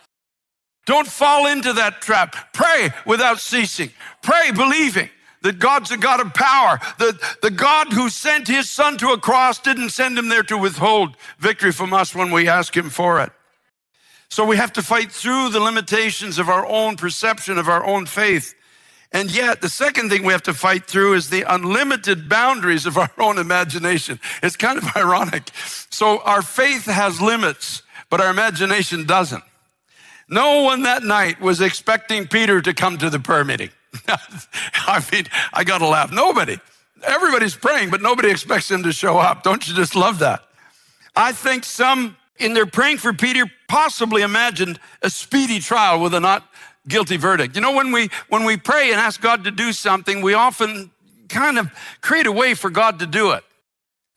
Don't 0.84 1.06
fall 1.06 1.46
into 1.46 1.74
that 1.74 2.00
trap. 2.00 2.34
Pray 2.52 2.90
without 3.06 3.38
ceasing. 3.38 3.90
Pray 4.22 4.50
believing. 4.50 5.10
That 5.42 5.58
God's 5.58 5.90
a 5.90 5.96
God 5.96 6.20
of 6.20 6.34
power. 6.34 6.78
The, 6.98 7.18
the 7.42 7.50
God 7.50 7.92
who 7.92 8.08
sent 8.08 8.48
his 8.48 8.68
son 8.68 8.98
to 8.98 9.10
a 9.10 9.18
cross 9.18 9.58
didn't 9.58 9.90
send 9.90 10.18
him 10.18 10.28
there 10.28 10.42
to 10.44 10.58
withhold 10.58 11.16
victory 11.38 11.72
from 11.72 11.92
us 11.92 12.14
when 12.14 12.30
we 12.30 12.48
ask 12.48 12.76
him 12.76 12.90
for 12.90 13.20
it. 13.20 13.30
So 14.30 14.44
we 14.44 14.56
have 14.56 14.72
to 14.74 14.82
fight 14.82 15.10
through 15.10 15.50
the 15.50 15.60
limitations 15.60 16.38
of 16.38 16.48
our 16.48 16.66
own 16.66 16.96
perception 16.96 17.58
of 17.58 17.68
our 17.68 17.84
own 17.84 18.06
faith. 18.06 18.54
And 19.10 19.34
yet, 19.34 19.62
the 19.62 19.70
second 19.70 20.10
thing 20.10 20.22
we 20.22 20.34
have 20.34 20.42
to 20.42 20.54
fight 20.54 20.84
through 20.84 21.14
is 21.14 21.30
the 21.30 21.42
unlimited 21.42 22.28
boundaries 22.28 22.84
of 22.84 22.98
our 22.98 23.10
own 23.16 23.38
imagination. 23.38 24.20
It's 24.42 24.56
kind 24.56 24.76
of 24.76 24.84
ironic. 24.96 25.50
So 25.88 26.20
our 26.20 26.42
faith 26.42 26.84
has 26.84 27.20
limits, 27.20 27.82
but 28.10 28.20
our 28.20 28.30
imagination 28.30 29.06
doesn't. 29.06 29.44
No 30.28 30.62
one 30.62 30.82
that 30.82 31.02
night 31.02 31.40
was 31.40 31.62
expecting 31.62 32.26
Peter 32.26 32.60
to 32.60 32.74
come 32.74 32.98
to 32.98 33.08
the 33.08 33.18
prayer 33.18 33.44
meeting. 33.44 33.70
I 34.08 35.04
mean, 35.12 35.24
I 35.52 35.64
got 35.64 35.78
to 35.78 35.86
laugh. 35.86 36.12
Nobody. 36.12 36.58
Everybody's 37.06 37.54
praying, 37.54 37.90
but 37.90 38.02
nobody 38.02 38.30
expects 38.30 38.70
him 38.70 38.82
to 38.82 38.92
show 38.92 39.18
up. 39.18 39.42
Don't 39.42 39.66
you 39.68 39.74
just 39.74 39.94
love 39.94 40.18
that? 40.18 40.42
I 41.14 41.32
think 41.32 41.64
some, 41.64 42.16
in 42.38 42.54
their 42.54 42.66
praying 42.66 42.98
for 42.98 43.12
Peter, 43.12 43.44
possibly 43.68 44.22
imagined 44.22 44.80
a 45.02 45.10
speedy 45.10 45.60
trial 45.60 46.00
with 46.00 46.14
a 46.14 46.20
not 46.20 46.48
guilty 46.86 47.16
verdict. 47.16 47.54
You 47.54 47.62
know, 47.62 47.72
when 47.72 47.92
we, 47.92 48.08
when 48.28 48.44
we 48.44 48.56
pray 48.56 48.90
and 48.90 49.00
ask 49.00 49.20
God 49.20 49.44
to 49.44 49.50
do 49.50 49.72
something, 49.72 50.22
we 50.22 50.34
often 50.34 50.90
kind 51.28 51.58
of 51.58 51.70
create 52.00 52.26
a 52.26 52.32
way 52.32 52.54
for 52.54 52.70
God 52.70 52.98
to 53.00 53.06
do 53.06 53.32
it. 53.32 53.44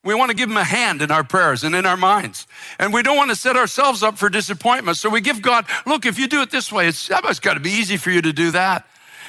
We 0.04 0.14
want 0.14 0.30
to 0.30 0.36
give 0.36 0.50
him 0.50 0.56
a 0.56 0.64
hand 0.64 1.00
in 1.00 1.12
our 1.12 1.22
prayers 1.22 1.62
and 1.62 1.76
in 1.76 1.86
our 1.86 1.96
minds. 1.96 2.48
And 2.80 2.92
we 2.92 3.02
don't 3.02 3.16
want 3.16 3.30
to 3.30 3.36
set 3.36 3.56
ourselves 3.56 4.02
up 4.02 4.18
for 4.18 4.28
disappointment. 4.28 4.96
So 4.96 5.08
we 5.08 5.20
give 5.20 5.40
God, 5.40 5.64
look, 5.86 6.06
if 6.06 6.18
you 6.18 6.26
do 6.26 6.42
it 6.42 6.50
this 6.50 6.72
way, 6.72 6.88
it's, 6.88 7.06
that 7.08 7.22
must 7.22 7.40
got 7.40 7.54
to 7.54 7.60
be 7.60 7.70
easy 7.70 7.96
for 7.96 8.10
you 8.10 8.20
to 8.22 8.32
do 8.32 8.50
that. 8.50 8.86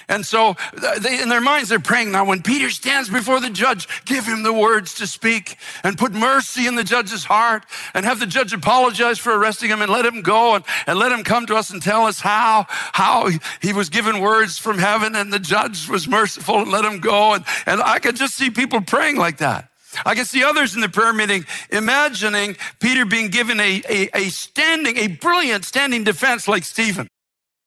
And 0.08 0.26
so 0.26 0.56
uh, 0.82 1.00
they, 1.00 1.22
in 1.22 1.30
their 1.30 1.42
minds, 1.42 1.70
they're 1.70 1.80
praying 1.80 2.12
now 2.12 2.26
when 2.26 2.42
Peter 2.42 2.70
stands 2.70 3.10
before 3.10 3.40
the 3.40 3.50
judge, 3.50 3.88
give 4.06 4.26
him 4.26 4.44
the 4.44 4.54
words 4.54 4.96
to 4.96 5.08
speak 5.08 5.58
and 5.84 5.98
put 5.98 6.14
mercy 6.14 6.68
in 6.68 6.76
the 6.76 6.84
judge's 6.84 7.24
heart 7.24 7.66
and 7.94 8.06
have 8.06 8.20
the 8.20 8.26
judge 8.26 8.54
apologize 8.54 9.20
for 9.20 9.34
arresting 9.38 9.70
him 9.70 9.82
and 9.82 9.92
let 9.92 10.06
him 10.06 10.22
go 10.22 10.56
and, 10.56 10.66
and 10.88 11.00
let 11.00 11.12
him 11.12 11.24
come 11.24 11.46
to 11.46 11.56
us 11.56 11.70
and 11.70 11.82
tell 11.82 12.06
us 12.06 12.20
how, 12.20 12.66
how 12.70 13.30
he 13.62 13.74
was 13.74 13.90
given 13.90 14.20
words 14.20 14.58
from 14.58 14.78
heaven 14.78 15.16
and 15.16 15.32
the 15.32 15.40
judge 15.40 15.88
was 15.90 16.08
merciful 16.08 16.60
and 16.60 16.72
let 16.72 16.86
him 16.86 17.00
go. 17.00 17.34
And, 17.34 17.46
and 17.66 17.82
I 17.82 18.00
could 18.00 18.16
just 18.16 18.36
see 18.36 18.50
people 18.50 18.82
praying 18.82 19.18
like 19.18 19.38
that. 19.38 19.70
I 20.06 20.16
can 20.16 20.26
see 20.26 20.44
others 20.44 20.74
in 20.74 20.82
the 20.82 20.90
prayer 20.90 21.14
meeting 21.14 21.46
imagining 21.70 22.58
Peter 22.80 23.06
being 23.06 23.30
given 23.30 23.60
a, 23.60 23.82
a, 23.88 24.10
a 24.16 24.30
standing, 24.30 24.98
a 24.98 25.08
brilliant 25.08 25.66
standing 25.66 26.04
defense 26.04 26.48
like 26.48 26.64
Stephen 26.64 27.08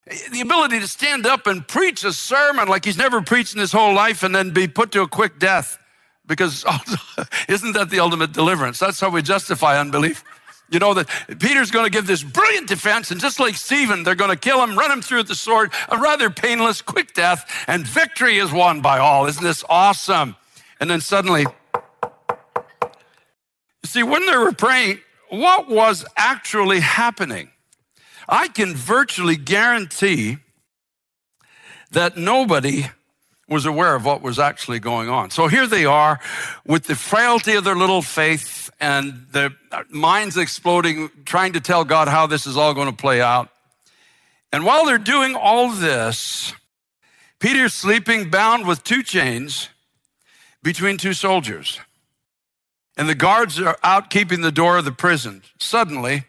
the 0.06 0.40
ability 0.40 0.80
to 0.80 0.86
stand 0.86 1.26
up 1.26 1.46
and 1.46 1.66
preach 1.66 2.04
a 2.04 2.12
sermon 2.12 2.68
like 2.68 2.84
he's 2.84 2.96
never 2.96 3.22
preached 3.22 3.54
in 3.54 3.60
his 3.60 3.72
whole 3.72 3.94
life 3.94 4.22
and 4.22 4.34
then 4.34 4.50
be 4.50 4.68
put 4.68 4.92
to 4.92 5.02
a 5.02 5.08
quick 5.08 5.38
death. 5.38 5.78
Because 6.26 6.64
isn't 7.48 7.72
that 7.72 7.90
the 7.90 8.00
ultimate 8.00 8.32
deliverance? 8.32 8.78
That's 8.78 9.00
how 9.00 9.10
we 9.10 9.22
justify 9.22 9.78
unbelief. 9.78 10.24
You 10.68 10.80
know 10.80 10.94
that 10.94 11.08
Peter's 11.38 11.70
going 11.70 11.84
to 11.84 11.90
give 11.90 12.08
this 12.08 12.24
brilliant 12.24 12.66
defense, 12.66 13.12
and 13.12 13.20
just 13.20 13.38
like 13.38 13.54
Stephen, 13.54 14.02
they're 14.02 14.16
going 14.16 14.32
to 14.32 14.36
kill 14.36 14.60
him, 14.64 14.76
run 14.76 14.90
him 14.90 15.00
through 15.00 15.18
with 15.18 15.28
the 15.28 15.36
sword, 15.36 15.70
a 15.88 15.96
rather 15.96 16.28
painless, 16.28 16.82
quick 16.82 17.14
death, 17.14 17.64
and 17.68 17.86
victory 17.86 18.38
is 18.38 18.50
won 18.50 18.80
by 18.80 18.98
all. 18.98 19.26
Isn't 19.26 19.44
this 19.44 19.62
awesome? 19.68 20.34
And 20.80 20.90
then 20.90 21.00
suddenly, 21.00 21.42
you 21.42 21.52
see, 23.84 24.02
when 24.02 24.26
they 24.26 24.36
were 24.36 24.50
praying, 24.50 24.98
what 25.30 25.68
was 25.68 26.04
actually 26.16 26.80
happening? 26.80 27.50
I 28.28 28.48
can 28.48 28.74
virtually 28.74 29.36
guarantee 29.36 30.38
that 31.92 32.16
nobody 32.16 32.86
was 33.48 33.64
aware 33.64 33.94
of 33.94 34.04
what 34.04 34.22
was 34.22 34.38
actually 34.38 34.80
going 34.80 35.08
on. 35.08 35.30
So 35.30 35.46
here 35.46 35.66
they 35.66 35.84
are 35.84 36.18
with 36.66 36.84
the 36.84 36.96
frailty 36.96 37.54
of 37.54 37.64
their 37.64 37.76
little 37.76 38.02
faith 38.02 38.70
and 38.80 39.26
their 39.30 39.50
minds 39.88 40.36
exploding, 40.36 41.10
trying 41.24 41.52
to 41.52 41.60
tell 41.60 41.84
God 41.84 42.08
how 42.08 42.26
this 42.26 42.46
is 42.46 42.56
all 42.56 42.74
going 42.74 42.90
to 42.90 42.96
play 42.96 43.20
out. 43.20 43.48
And 44.52 44.64
while 44.64 44.84
they're 44.84 44.98
doing 44.98 45.34
all 45.36 45.70
this, 45.70 46.52
Peter's 47.38 47.74
sleeping 47.74 48.30
bound 48.30 48.66
with 48.66 48.82
two 48.82 49.02
chains 49.02 49.68
between 50.62 50.96
two 50.96 51.12
soldiers. 51.12 51.78
And 52.96 53.08
the 53.08 53.14
guards 53.14 53.60
are 53.60 53.78
out 53.82 54.10
keeping 54.10 54.40
the 54.40 54.50
door 54.50 54.78
of 54.78 54.84
the 54.84 54.92
prison. 54.92 55.42
Suddenly, 55.58 56.24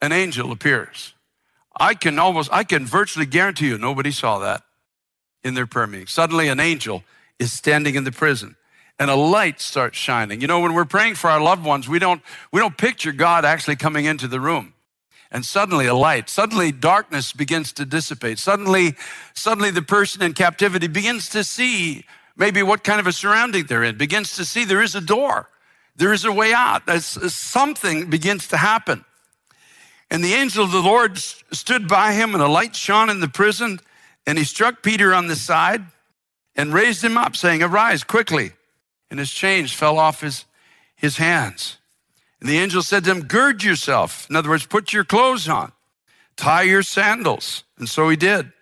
an 0.00 0.12
angel 0.12 0.50
appears. 0.50 1.14
I 1.78 1.94
can 1.94 2.18
almost, 2.18 2.50
I 2.52 2.64
can 2.64 2.86
virtually 2.86 3.26
guarantee 3.26 3.68
you 3.68 3.78
nobody 3.78 4.10
saw 4.10 4.38
that 4.40 4.62
in 5.42 5.54
their 5.54 5.66
prayer 5.66 5.86
meeting. 5.86 6.06
Suddenly 6.06 6.48
an 6.48 6.60
angel 6.60 7.04
is 7.38 7.52
standing 7.52 7.94
in 7.94 8.04
the 8.04 8.12
prison 8.12 8.56
and 8.98 9.10
a 9.10 9.14
light 9.14 9.60
starts 9.60 9.96
shining. 9.96 10.42
You 10.42 10.46
know, 10.46 10.60
when 10.60 10.74
we're 10.74 10.84
praying 10.84 11.14
for 11.14 11.30
our 11.30 11.40
loved 11.40 11.64
ones, 11.64 11.88
we 11.88 11.98
don't, 11.98 12.20
we 12.52 12.60
don't 12.60 12.76
picture 12.76 13.12
God 13.12 13.46
actually 13.46 13.76
coming 13.76 14.04
into 14.04 14.28
the 14.28 14.38
room. 14.38 14.74
And 15.32 15.44
suddenly 15.44 15.86
a 15.86 15.94
light, 15.94 16.28
suddenly 16.28 16.70
darkness 16.70 17.32
begins 17.32 17.72
to 17.74 17.86
dissipate. 17.86 18.38
Suddenly, 18.38 18.96
suddenly 19.32 19.70
the 19.70 19.82
person 19.82 20.22
in 20.22 20.34
captivity 20.34 20.86
begins 20.86 21.30
to 21.30 21.44
see 21.44 22.04
maybe 22.36 22.62
what 22.62 22.84
kind 22.84 23.00
of 23.00 23.06
a 23.06 23.12
surrounding 23.12 23.64
they're 23.64 23.84
in, 23.84 23.96
begins 23.96 24.36
to 24.36 24.44
see 24.44 24.64
there 24.64 24.82
is 24.82 24.94
a 24.94 25.00
door. 25.00 25.48
There 25.96 26.12
is 26.12 26.24
a 26.24 26.32
way 26.32 26.52
out. 26.52 26.86
There's, 26.86 27.04
something 27.32 28.10
begins 28.10 28.48
to 28.48 28.56
happen. 28.56 29.04
And 30.10 30.24
the 30.24 30.34
angel 30.34 30.64
of 30.64 30.72
the 30.72 30.82
Lord 30.82 31.18
stood 31.18 31.86
by 31.86 32.12
him, 32.12 32.34
and 32.34 32.42
a 32.42 32.48
light 32.48 32.74
shone 32.74 33.10
in 33.10 33.20
the 33.20 33.28
prison. 33.28 33.80
And 34.26 34.36
he 34.38 34.44
struck 34.44 34.82
Peter 34.82 35.14
on 35.14 35.28
the 35.28 35.36
side 35.36 35.84
and 36.56 36.74
raised 36.74 37.02
him 37.02 37.16
up, 37.16 37.36
saying, 37.36 37.62
Arise 37.62 38.02
quickly. 38.02 38.52
And 39.10 39.18
his 39.18 39.32
chains 39.32 39.72
fell 39.72 39.98
off 39.98 40.20
his, 40.20 40.44
his 40.96 41.16
hands. 41.16 41.78
And 42.40 42.48
the 42.48 42.58
angel 42.58 42.82
said 42.82 43.04
to 43.04 43.10
him, 43.12 43.22
Gird 43.22 43.62
yourself. 43.62 44.28
In 44.28 44.36
other 44.36 44.48
words, 44.48 44.66
put 44.66 44.92
your 44.92 45.04
clothes 45.04 45.48
on, 45.48 45.72
tie 46.36 46.62
your 46.62 46.82
sandals. 46.82 47.64
And 47.78 47.88
so 47.88 48.08
he 48.08 48.16
did. 48.16 48.52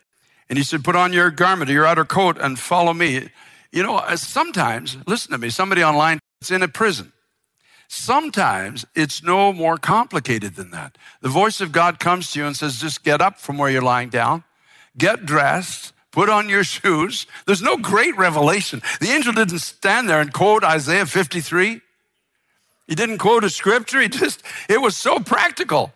And 0.49 0.59
he 0.59 0.64
said, 0.64 0.85
Put 0.85 0.97
on 0.97 1.12
your 1.12 1.31
garment, 1.31 1.71
or 1.71 1.75
your 1.75 1.87
outer 1.87 2.05
coat, 2.05 2.38
and 2.38 2.59
follow 2.59 2.93
me. 2.93 3.31
You 3.73 3.83
know, 3.83 3.97
uh, 3.97 4.17
sometimes, 4.17 4.97
listen 5.07 5.33
to 5.33 5.38
me, 5.38 5.50
somebody 5.50 5.85
online 5.85 6.19
is 6.40 6.50
in 6.50 6.62
a 6.62 6.69
prison. 6.69 7.12
Sometimes 7.88 8.85
it's 8.95 9.23
no 9.23 9.50
more 9.52 9.78
complicated 9.78 10.57
than 10.57 10.71
that. 10.73 10.99
The 11.23 11.30
voice 11.30 11.62
of 11.62 11.73
God 11.73 11.99
comes 11.99 12.33
to 12.33 12.38
you 12.38 12.47
and 12.47 12.54
says, 12.54 12.78
just 12.78 13.02
get 13.02 13.23
up 13.23 13.38
from 13.38 13.57
where 13.57 13.71
you're 13.71 13.83
lying 13.83 14.11
down, 14.11 14.45
get 14.97 15.25
dressed, 15.25 15.95
put 16.12 16.28
on 16.28 16.50
your 16.50 16.64
shoes. 16.75 17.26
There's 17.47 17.62
no 17.62 17.78
great 17.78 18.16
revelation. 18.16 18.83
The 19.00 19.09
angel 19.09 19.33
didn't 19.33 19.59
stand 19.61 20.09
there 20.09 20.21
and 20.21 20.33
quote 20.33 20.64
Isaiah 20.64 21.07
53. 21.07 21.80
He 22.87 22.95
didn't 22.95 23.18
quote 23.18 23.45
a 23.45 23.50
scripture. 23.50 24.00
He 24.00 24.09
just, 24.09 24.42
it 24.68 24.80
was 24.80 24.97
so 24.97 25.18
practical. 25.18 25.92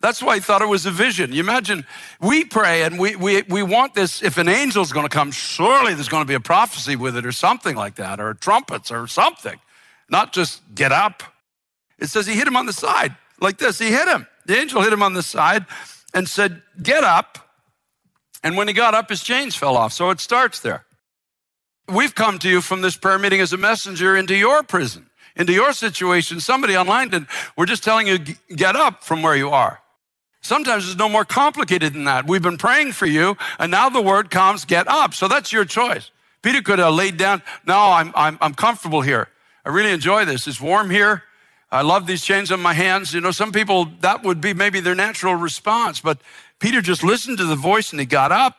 That's 0.00 0.22
why 0.22 0.34
I 0.34 0.40
thought 0.40 0.62
it 0.62 0.68
was 0.68 0.84
a 0.84 0.90
vision. 0.90 1.32
You 1.32 1.40
imagine 1.40 1.86
we 2.20 2.44
pray 2.44 2.82
and 2.82 2.98
we, 2.98 3.16
we, 3.16 3.42
we 3.42 3.62
want 3.62 3.94
this. 3.94 4.22
If 4.22 4.36
an 4.36 4.48
angel's 4.48 4.92
going 4.92 5.06
to 5.06 5.10
come, 5.10 5.30
surely 5.30 5.94
there's 5.94 6.08
going 6.08 6.22
to 6.22 6.28
be 6.28 6.34
a 6.34 6.40
prophecy 6.40 6.96
with 6.96 7.16
it 7.16 7.24
or 7.24 7.32
something 7.32 7.76
like 7.76 7.96
that, 7.96 8.20
or 8.20 8.34
trumpets 8.34 8.90
or 8.90 9.06
something. 9.06 9.58
Not 10.08 10.32
just 10.32 10.62
get 10.74 10.92
up. 10.92 11.22
It 11.98 12.08
says 12.08 12.26
he 12.26 12.34
hit 12.34 12.46
him 12.46 12.56
on 12.56 12.66
the 12.66 12.72
side 12.72 13.16
like 13.40 13.58
this. 13.58 13.78
He 13.78 13.90
hit 13.90 14.08
him. 14.08 14.26
The 14.46 14.56
angel 14.56 14.82
hit 14.82 14.92
him 14.92 15.02
on 15.02 15.14
the 15.14 15.22
side 15.22 15.66
and 16.14 16.28
said, 16.28 16.62
Get 16.82 17.04
up. 17.04 17.38
And 18.42 18.56
when 18.56 18.68
he 18.68 18.74
got 18.74 18.94
up, 18.94 19.08
his 19.08 19.22
chains 19.22 19.56
fell 19.56 19.76
off. 19.76 19.92
So 19.92 20.10
it 20.10 20.20
starts 20.20 20.60
there. 20.60 20.84
We've 21.88 22.14
come 22.14 22.38
to 22.40 22.48
you 22.48 22.60
from 22.60 22.80
this 22.80 22.96
prayer 22.96 23.18
meeting 23.18 23.40
as 23.40 23.52
a 23.52 23.56
messenger 23.56 24.16
into 24.16 24.36
your 24.36 24.62
prison, 24.62 25.06
into 25.36 25.52
your 25.52 25.72
situation. 25.72 26.40
Somebody 26.40 26.76
online 26.76 27.08
did. 27.08 27.26
We're 27.56 27.66
just 27.66 27.84
telling 27.84 28.06
you, 28.06 28.18
get 28.18 28.76
up 28.76 29.04
from 29.04 29.22
where 29.22 29.36
you 29.36 29.50
are. 29.50 29.80
Sometimes 30.42 30.86
it's 30.86 30.96
no 30.96 31.08
more 31.08 31.24
complicated 31.24 31.92
than 31.92 32.04
that. 32.04 32.26
We've 32.26 32.42
been 32.42 32.58
praying 32.58 32.92
for 32.92 33.06
you, 33.06 33.36
and 33.58 33.70
now 33.70 33.88
the 33.88 34.00
word 34.00 34.30
comes, 34.30 34.64
get 34.64 34.86
up. 34.86 35.12
So 35.12 35.26
that's 35.26 35.52
your 35.52 35.64
choice. 35.64 36.10
Peter 36.42 36.62
could 36.62 36.78
have 36.78 36.94
laid 36.94 37.16
down, 37.16 37.42
no, 37.66 37.76
I'm, 37.76 38.12
I'm, 38.14 38.38
I'm 38.40 38.54
comfortable 38.54 39.00
here. 39.00 39.28
I 39.64 39.70
really 39.70 39.90
enjoy 39.90 40.24
this. 40.24 40.46
It's 40.46 40.60
warm 40.60 40.90
here. 40.90 41.24
I 41.70 41.82
love 41.82 42.06
these 42.06 42.24
chains 42.24 42.52
on 42.52 42.60
my 42.60 42.74
hands. 42.74 43.12
You 43.12 43.20
know, 43.20 43.32
some 43.32 43.52
people, 43.52 43.86
that 44.00 44.22
would 44.22 44.40
be 44.40 44.54
maybe 44.54 44.80
their 44.80 44.94
natural 44.94 45.34
response. 45.34 46.00
But 46.00 46.20
Peter 46.60 46.80
just 46.80 47.02
listened 47.02 47.38
to 47.38 47.44
the 47.44 47.56
voice 47.56 47.90
and 47.90 48.00
he 48.00 48.06
got 48.06 48.32
up 48.32 48.56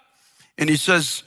and 0.57 0.69
he 0.69 0.75
says, 0.75 1.23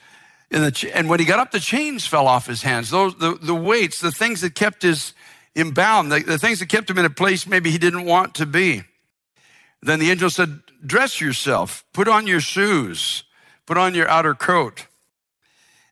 and 0.50 1.08
when 1.08 1.20
he 1.20 1.26
got 1.26 1.38
up, 1.38 1.52
the 1.52 1.60
chains 1.60 2.06
fell 2.06 2.26
off 2.26 2.46
his 2.46 2.62
hands. 2.62 2.90
Those, 2.90 3.14
the, 3.16 3.38
the 3.40 3.54
weights, 3.54 4.00
the 4.00 4.10
things 4.10 4.40
that 4.40 4.54
kept 4.54 4.82
his 4.82 5.14
him 5.54 5.74
the, 5.74 6.22
the 6.26 6.38
things 6.38 6.60
that 6.60 6.68
kept 6.68 6.88
him 6.88 6.98
in 6.98 7.04
a 7.04 7.10
place 7.10 7.46
maybe 7.46 7.70
he 7.70 7.78
didn't 7.78 8.04
want 8.04 8.34
to 8.36 8.46
be. 8.46 8.82
Then 9.82 9.98
the 9.98 10.10
angel 10.10 10.30
said, 10.30 10.60
dress 10.84 11.20
yourself, 11.20 11.84
put 11.92 12.08
on 12.08 12.26
your 12.26 12.40
shoes, 12.40 13.24
put 13.66 13.78
on 13.78 13.94
your 13.94 14.08
outer 14.08 14.34
coat. 14.34 14.86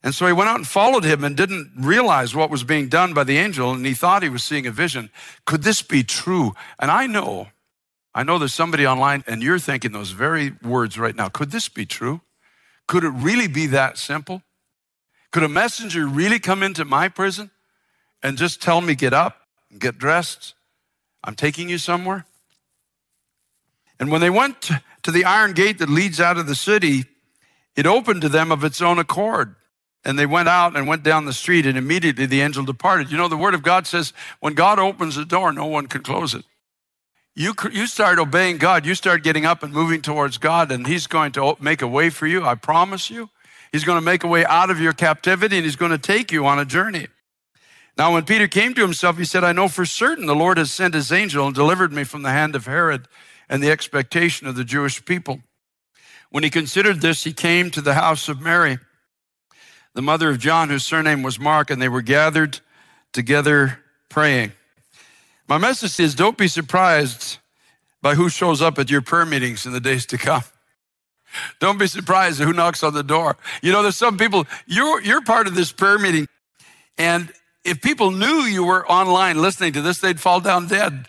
And 0.02 0.14
so 0.14 0.26
he 0.26 0.33
went 0.33 0.49
out 0.49 0.57
and 0.57 0.67
followed 0.67 1.05
him 1.05 1.25
and 1.25 1.37
didn't 1.37 1.73
realize 1.76 2.35
what 2.35 2.50
was 2.50 2.62
being 2.62 2.88
done 2.88 3.14
by 3.14 3.25
the 3.25 3.38
angel, 3.38 3.73
and 3.73 3.85
he 3.85 3.95
thought 3.95 4.23
he 4.23 4.28
was 4.28 4.45
seeing 4.45 4.67
a 4.67 4.71
vision. 4.71 5.11
Could 5.45 5.62
this 5.62 5.83
be 5.83 6.05
true? 6.05 6.55
And 6.78 6.90
I 6.90 7.07
know, 7.07 7.49
I 8.14 8.23
know 8.23 8.38
there's 8.38 8.55
somebody 8.55 8.87
online, 8.87 9.25
and 9.26 9.43
you're 9.43 9.59
thinking 9.59 9.93
those 9.93 10.12
very 10.12 10.52
words 10.62 10.99
right 10.99 11.17
now. 11.17 11.28
Could 11.28 11.50
this 11.50 11.69
be 11.69 11.85
true? 11.85 12.21
Could 12.87 13.05
it 13.05 13.11
really 13.11 13.49
be 13.49 13.67
that 13.67 13.99
simple? 13.99 14.43
Could 15.33 15.43
a 15.43 15.49
messenger 15.49 16.07
really 16.07 16.38
come 16.38 16.62
into 16.62 16.85
my 16.85 17.09
prison 17.09 17.50
and 18.23 18.38
just 18.38 18.62
tell 18.62 18.81
me, 18.81 18.95
get 18.95 19.12
up 19.12 19.49
get 19.76 19.99
dressed? 19.99 20.55
I'm 21.25 21.35
taking 21.35 21.69
you 21.69 21.78
somewhere? 21.78 22.25
And 24.00 24.11
when 24.11 24.21
they 24.21 24.31
went 24.31 24.71
to 25.02 25.11
the 25.11 25.25
iron 25.25 25.52
gate 25.52 25.78
that 25.78 25.90
leads 25.90 26.21
out 26.21 26.38
of 26.38 26.47
the 26.47 26.55
city, 26.55 27.05
it 27.76 27.87
opened 27.87 28.23
to 28.23 28.28
them 28.28 28.52
of 28.52 28.64
its 28.64 28.81
own 28.81 28.99
accord. 28.99 29.57
And 30.05 30.19
they 30.19 30.26
went 30.26 30.49
out 30.49 30.76
and 30.76 30.87
went 30.87 31.02
down 31.02 31.25
the 31.25 31.33
street, 31.33 31.67
and 31.67 31.76
immediately 31.76 32.26
the 32.26 32.40
angel 32.40 32.64
departed. 32.64 33.11
You 33.11 33.19
know, 33.19 33.28
the 33.28 33.37
word 33.37 33.55
of 33.55 33.62
God 33.62 33.87
says, 33.87 34.12
when 34.40 34.55
God 34.55 34.78
opens 34.78 35.17
the 35.17 35.25
door, 35.25 35.52
no 35.52 35.67
one 35.67 35.87
can 35.87 36.02
close 36.02 36.35
it. 36.35 36.45
You, 37.35 37.55
you 37.71 37.87
start 37.87 38.19
obeying 38.19 38.59
God, 38.59 38.87
you 38.87 38.95
start 38.95 39.23
getting 39.23 39.45
up 39.45 39.62
and 39.62 39.73
moving 39.73 40.02
towards 40.02 40.38
God, 40.38 40.73
and 40.73 40.87
He's 40.87 41.07
going 41.07 41.33
to 41.33 41.57
make 41.61 41.83
a 41.83 41.87
way 41.87 42.11
for 42.11 42.26
you, 42.26 42.45
I 42.45 42.55
promise 42.55 43.11
you. 43.11 43.31
He's 43.71 43.85
going 43.85 43.99
to 43.99 44.05
make 44.05 44.25
a 44.25 44.28
way 44.28 44.45
out 44.47 44.71
of 44.71 44.81
your 44.81 44.93
captivity, 44.93 45.57
and 45.57 45.64
He's 45.64 45.76
going 45.76 45.93
to 45.93 45.99
take 45.99 46.33
you 46.33 46.47
on 46.47 46.59
a 46.59 46.64
journey. 46.64 47.09
Now, 47.99 48.12
when 48.12 48.25
Peter 48.25 48.47
came 48.47 48.75
to 48.75 48.81
himself, 48.81 49.19
he 49.19 49.25
said, 49.25 49.43
I 49.43 49.50
know 49.50 49.67
for 49.67 49.85
certain 49.85 50.26
the 50.26 50.35
Lord 50.35 50.57
has 50.57 50.71
sent 50.71 50.95
his 50.95 51.11
angel 51.11 51.47
and 51.47 51.55
delivered 51.55 51.93
me 51.93 52.05
from 52.05 52.23
the 52.23 52.31
hand 52.31 52.55
of 52.55 52.67
Herod 52.67 53.09
and 53.49 53.61
the 53.61 53.73
expectation 53.73 54.47
of 54.47 54.55
the 54.55 54.62
Jewish 54.62 55.05
people. 55.05 55.40
When 56.31 56.45
he 56.45 56.50
considered 56.50 57.00
this, 57.00 57.25
he 57.25 57.33
came 57.33 57.73
to 57.73 57.81
the 57.81 57.95
house 57.95 58.28
of 58.28 58.40
Mary, 58.40 58.78
the 59.95 60.02
mother 60.02 60.30
of 60.30 60.38
John, 60.38 60.68
whose 60.68 60.85
surname 60.85 61.23
was 61.23 61.38
Mark, 61.38 61.71
and 61.71 61.80
they 61.80 61.88
were 61.88 62.02
gathered 62.02 62.61
together 63.12 63.80
praying. 64.09 64.52
My 65.49 65.59
message 65.59 65.99
is 65.99 66.14
don't 66.14 66.37
be 66.37 66.49
surprised 66.49 67.38
by 68.02 68.14
who 68.14 68.28
shows 68.28 68.62
up 68.62 68.78
at 68.78 68.90
your 68.90 69.02
prayer 69.02 69.26
meetings 69.26 69.66
in 69.66 69.73
the 69.73 69.80
days 69.80 70.07
to 70.07 70.18
come. 70.18 70.42
Don't 71.61 71.78
be 71.78 71.87
surprised 71.87 72.40
at 72.40 72.47
who 72.47 72.54
knocks 72.54 72.83
on 72.83 72.95
the 72.95 73.02
door. 73.02 73.37
You 73.61 73.71
know, 73.71 73.83
there's 73.83 73.97
some 73.97 74.16
people, 74.16 74.47
you're, 74.66 75.02
you're 75.02 75.21
part 75.21 75.47
of 75.47 75.54
this 75.54 75.73
prayer 75.73 75.99
meeting, 75.99 76.26
and 76.97 77.30
if 77.64 77.83
people 77.83 78.11
knew 78.11 78.42
you 78.45 78.64
were 78.64 78.88
online 78.90 79.42
listening 79.42 79.75
to 79.75 79.83
this, 79.83 79.99
they'd 79.99 80.18
fall 80.18 80.40
down 80.40 80.68
dead. 80.68 81.09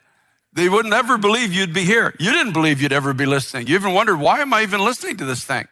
They 0.51 0.67
wouldn't 0.67 0.93
ever 0.93 1.17
believe 1.17 1.53
you'd 1.53 1.73
be 1.73 1.83
here. 1.83 2.13
You 2.19 2.31
didn't 2.31 2.53
believe 2.53 2.81
you'd 2.81 2.91
ever 2.91 3.13
be 3.13 3.25
listening. 3.25 3.67
You 3.67 3.75
even 3.75 3.93
wondered, 3.93 4.17
why 4.17 4.39
am 4.41 4.53
I 4.53 4.63
even 4.63 4.81
listening 4.81 5.17
to 5.17 5.25
this 5.25 5.43
thing? 5.43 5.67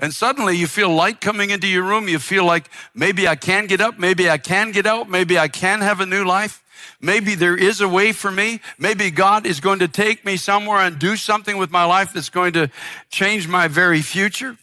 And 0.00 0.12
suddenly 0.12 0.56
you 0.56 0.66
feel 0.66 0.92
light 0.92 1.20
coming 1.20 1.50
into 1.50 1.68
your 1.68 1.84
room. 1.84 2.08
You 2.08 2.18
feel 2.18 2.44
like 2.44 2.68
maybe 2.94 3.28
I 3.28 3.36
can 3.36 3.66
get 3.66 3.80
up. 3.80 3.98
Maybe 3.98 4.28
I 4.28 4.38
can 4.38 4.72
get 4.72 4.86
out. 4.86 5.08
Maybe 5.08 5.38
I 5.38 5.46
can 5.46 5.80
have 5.80 6.00
a 6.00 6.06
new 6.06 6.24
life. 6.24 6.64
Maybe 7.00 7.36
there 7.36 7.56
is 7.56 7.80
a 7.80 7.88
way 7.88 8.12
for 8.12 8.32
me. 8.32 8.60
Maybe 8.78 9.10
God 9.12 9.46
is 9.46 9.60
going 9.60 9.78
to 9.78 9.88
take 9.88 10.24
me 10.24 10.36
somewhere 10.36 10.80
and 10.80 10.98
do 10.98 11.16
something 11.16 11.56
with 11.56 11.70
my 11.70 11.84
life 11.84 12.12
that's 12.12 12.30
going 12.30 12.54
to 12.54 12.70
change 13.10 13.46
my 13.46 13.68
very 13.68 14.02
future. 14.02 14.56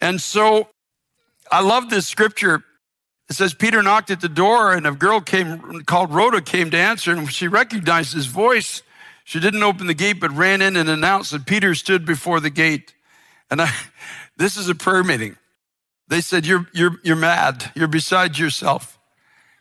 And 0.00 0.20
so 0.20 0.68
I 1.52 1.60
love 1.60 1.90
this 1.90 2.08
scripture 2.08 2.64
it 3.28 3.36
says 3.36 3.54
Peter 3.54 3.82
knocked 3.82 4.10
at 4.10 4.20
the 4.20 4.28
door 4.28 4.74
and 4.74 4.86
a 4.86 4.92
girl 4.92 5.20
came 5.20 5.82
called 5.84 6.12
Rhoda 6.12 6.42
came 6.42 6.70
to 6.70 6.76
answer 6.76 7.12
and 7.12 7.30
she 7.32 7.48
recognized 7.48 8.12
his 8.12 8.26
voice. 8.26 8.82
She 9.24 9.40
didn't 9.40 9.62
open 9.62 9.86
the 9.86 9.94
gate, 9.94 10.20
but 10.20 10.30
ran 10.32 10.60
in 10.60 10.76
and 10.76 10.90
announced 10.90 11.32
that 11.32 11.46
Peter 11.46 11.74
stood 11.74 12.04
before 12.04 12.40
the 12.40 12.50
gate. 12.50 12.92
And 13.50 13.62
I, 13.62 13.72
this 14.36 14.56
is 14.56 14.68
a 14.68 14.74
prayer 14.74 15.04
meeting. 15.04 15.36
They 16.08 16.20
said, 16.20 16.44
you're, 16.46 16.66
you're, 16.72 16.98
you're 17.02 17.16
mad. 17.16 17.72
You're 17.74 17.88
beside 17.88 18.38
yourself. 18.38 18.98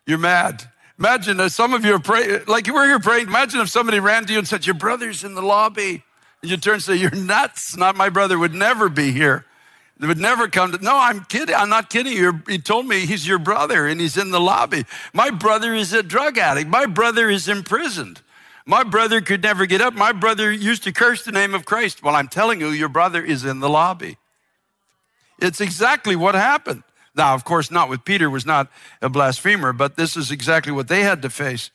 You're 0.05 0.17
mad. 0.17 0.69
Imagine 0.99 1.39
if 1.39 1.51
some 1.51 1.73
of 1.73 1.85
you 1.85 1.95
are 1.95 1.99
praying, 1.99 2.41
like 2.47 2.67
we're 2.67 2.85
here 2.85 2.99
praying. 2.99 3.27
Imagine 3.27 3.61
if 3.61 3.69
somebody 3.69 3.99
ran 3.99 4.25
to 4.25 4.33
you 4.33 4.39
and 4.39 4.47
said, 4.47 4.65
your 4.65 4.75
brother's 4.75 5.23
in 5.23 5.35
the 5.35 5.41
lobby. 5.41 6.03
And 6.41 6.51
you 6.51 6.57
turn 6.57 6.75
and 6.75 6.83
say, 6.83 6.95
you're 6.95 7.15
nuts. 7.15 7.77
Not 7.77 7.95
my 7.95 8.09
brother 8.09 8.37
would 8.37 8.53
never 8.53 8.89
be 8.89 9.11
here. 9.11 9.45
They 9.97 10.07
would 10.07 10.19
never 10.19 10.47
come 10.47 10.71
to, 10.71 10.83
no, 10.83 10.97
I'm 10.97 11.23
kidding. 11.25 11.55
I'm 11.55 11.69
not 11.69 11.89
kidding. 11.89 12.13
You're, 12.13 12.43
he 12.47 12.57
told 12.57 12.87
me 12.87 13.05
he's 13.05 13.27
your 13.27 13.39
brother 13.39 13.87
and 13.87 14.01
he's 14.01 14.17
in 14.17 14.31
the 14.31 14.39
lobby. 14.39 14.85
My 15.13 15.29
brother 15.29 15.73
is 15.73 15.93
a 15.93 16.03
drug 16.03 16.37
addict. 16.37 16.67
My 16.67 16.85
brother 16.87 17.29
is 17.29 17.47
imprisoned. 17.47 18.21
My 18.65 18.83
brother 18.83 19.21
could 19.21 19.43
never 19.43 19.65
get 19.65 19.81
up. 19.81 19.93
My 19.93 20.11
brother 20.11 20.51
used 20.51 20.83
to 20.83 20.91
curse 20.91 21.23
the 21.23 21.31
name 21.31 21.53
of 21.53 21.65
Christ. 21.65 22.03
Well, 22.03 22.15
I'm 22.15 22.27
telling 22.27 22.59
you, 22.59 22.69
your 22.69 22.89
brother 22.89 23.23
is 23.23 23.45
in 23.45 23.59
the 23.59 23.69
lobby. 23.69 24.17
It's 25.39 25.61
exactly 25.61 26.15
what 26.15 26.35
happened. 26.35 26.83
Now, 27.15 27.35
of 27.35 27.43
course, 27.43 27.69
not 27.69 27.89
with 27.89 28.05
Peter 28.05 28.29
was 28.29 28.45
not 28.45 28.69
a 29.01 29.09
blasphemer, 29.09 29.73
but 29.73 29.95
this 29.95 30.17
is 30.17 30.31
exactly 30.31 30.71
what 30.71 30.87
they 30.87 31.01
had 31.01 31.21
to 31.21 31.29
face. 31.29 31.69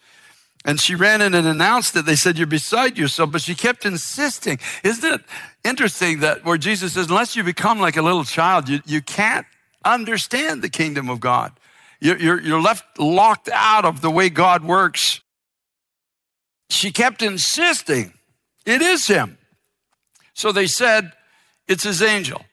And 0.65 0.81
she 0.81 0.95
ran 0.95 1.23
in 1.23 1.35
and 1.35 1.47
announced 1.47 1.95
it. 1.97 2.05
They 2.05 2.17
said, 2.17 2.37
You're 2.37 2.47
beside 2.47 2.99
yourself. 2.99 3.31
But 3.31 3.43
she 3.43 3.55
kept 3.55 3.87
insisting. 3.87 4.59
Isn't 4.83 5.15
it 5.15 5.21
interesting 5.65 6.21
that 6.21 6.45
where 6.45 6.59
Jesus 6.59 6.95
says, 6.95 7.09
Unless 7.09 7.37
you 7.37 7.45
become 7.45 7.79
like 7.79 7.97
a 7.97 8.03
little 8.03 8.25
child, 8.25 8.69
you, 8.69 8.81
you 8.85 9.01
can't 9.01 9.47
understand 9.85 10.63
the 10.63 10.69
kingdom 10.69 11.09
of 11.09 11.21
God. 11.21 11.53
You're, 12.01 12.19
you're, 12.19 12.41
you're 12.41 12.61
left 12.61 12.99
locked 12.99 13.49
out 13.53 13.85
of 13.85 14.01
the 14.01 14.11
way 14.11 14.31
God 14.31 14.65
works. 14.65 15.21
She 16.71 16.91
kept 16.91 17.23
insisting, 17.23 18.15
It 18.67 18.83
is 18.83 19.07
him. 19.07 19.39
So 20.35 20.51
they 20.51 20.67
said, 20.67 21.13
It's 21.69 21.85
his 21.85 22.03
angel. 22.03 22.45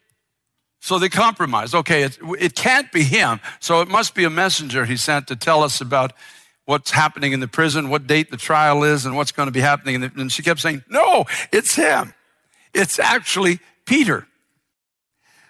So 0.86 1.00
they 1.00 1.10
compromise. 1.10 1.74
Okay, 1.74 2.04
it, 2.04 2.20
it 2.40 2.54
can't 2.54 2.92
be 2.92 3.02
him. 3.02 3.40
So 3.60 3.82
it 3.82 3.88
must 3.88 4.14
be 4.14 4.24
a 4.24 4.30
messenger 4.30 4.86
he 4.86 4.98
sent 4.98 5.26
to 5.30 5.36
tell 5.36 5.64
us 5.64 5.82
about 5.82 6.14
what's 6.66 6.92
happening 6.92 7.32
in 7.32 7.40
the 7.40 7.48
prison, 7.48 7.90
what 7.90 8.06
date 8.06 8.30
the 8.30 8.38
trial 8.38 8.84
is, 8.84 9.04
and 9.04 9.16
what's 9.16 9.32
going 9.32 9.48
to 9.48 9.52
be 9.52 9.62
happening. 9.62 10.04
And 10.04 10.32
she 10.32 10.44
kept 10.44 10.60
saying, 10.60 10.84
No, 10.88 11.26
it's 11.52 11.74
him. 11.74 12.14
It's 12.72 13.00
actually 13.00 13.62
Peter. 13.88 14.28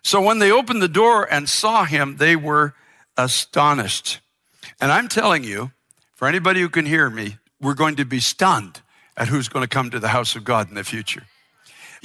So 0.03 0.21
when 0.21 0.39
they 0.39 0.53
opened 0.53 0.81
the 0.81 0.87
door 0.87 1.27
and 1.29 1.49
saw 1.49 1.83
him, 1.83 2.15
they 2.15 2.37
were 2.37 2.73
astonished. 3.17 4.21
And 4.79 4.89
I'm 4.89 5.09
telling 5.09 5.43
you, 5.43 5.73
for 6.15 6.29
anybody 6.29 6.61
who 6.61 6.69
can 6.69 6.85
hear 6.85 7.09
me, 7.09 7.39
we're 7.59 7.73
going 7.73 7.97
to 7.97 8.05
be 8.05 8.21
stunned 8.21 8.81
at 9.17 9.27
who's 9.27 9.49
going 9.49 9.63
to 9.63 9.69
come 9.69 9.89
to 9.89 9.99
the 9.99 10.07
house 10.07 10.37
of 10.37 10.45
God 10.45 10.69
in 10.69 10.75
the 10.75 10.85
future. 10.85 11.23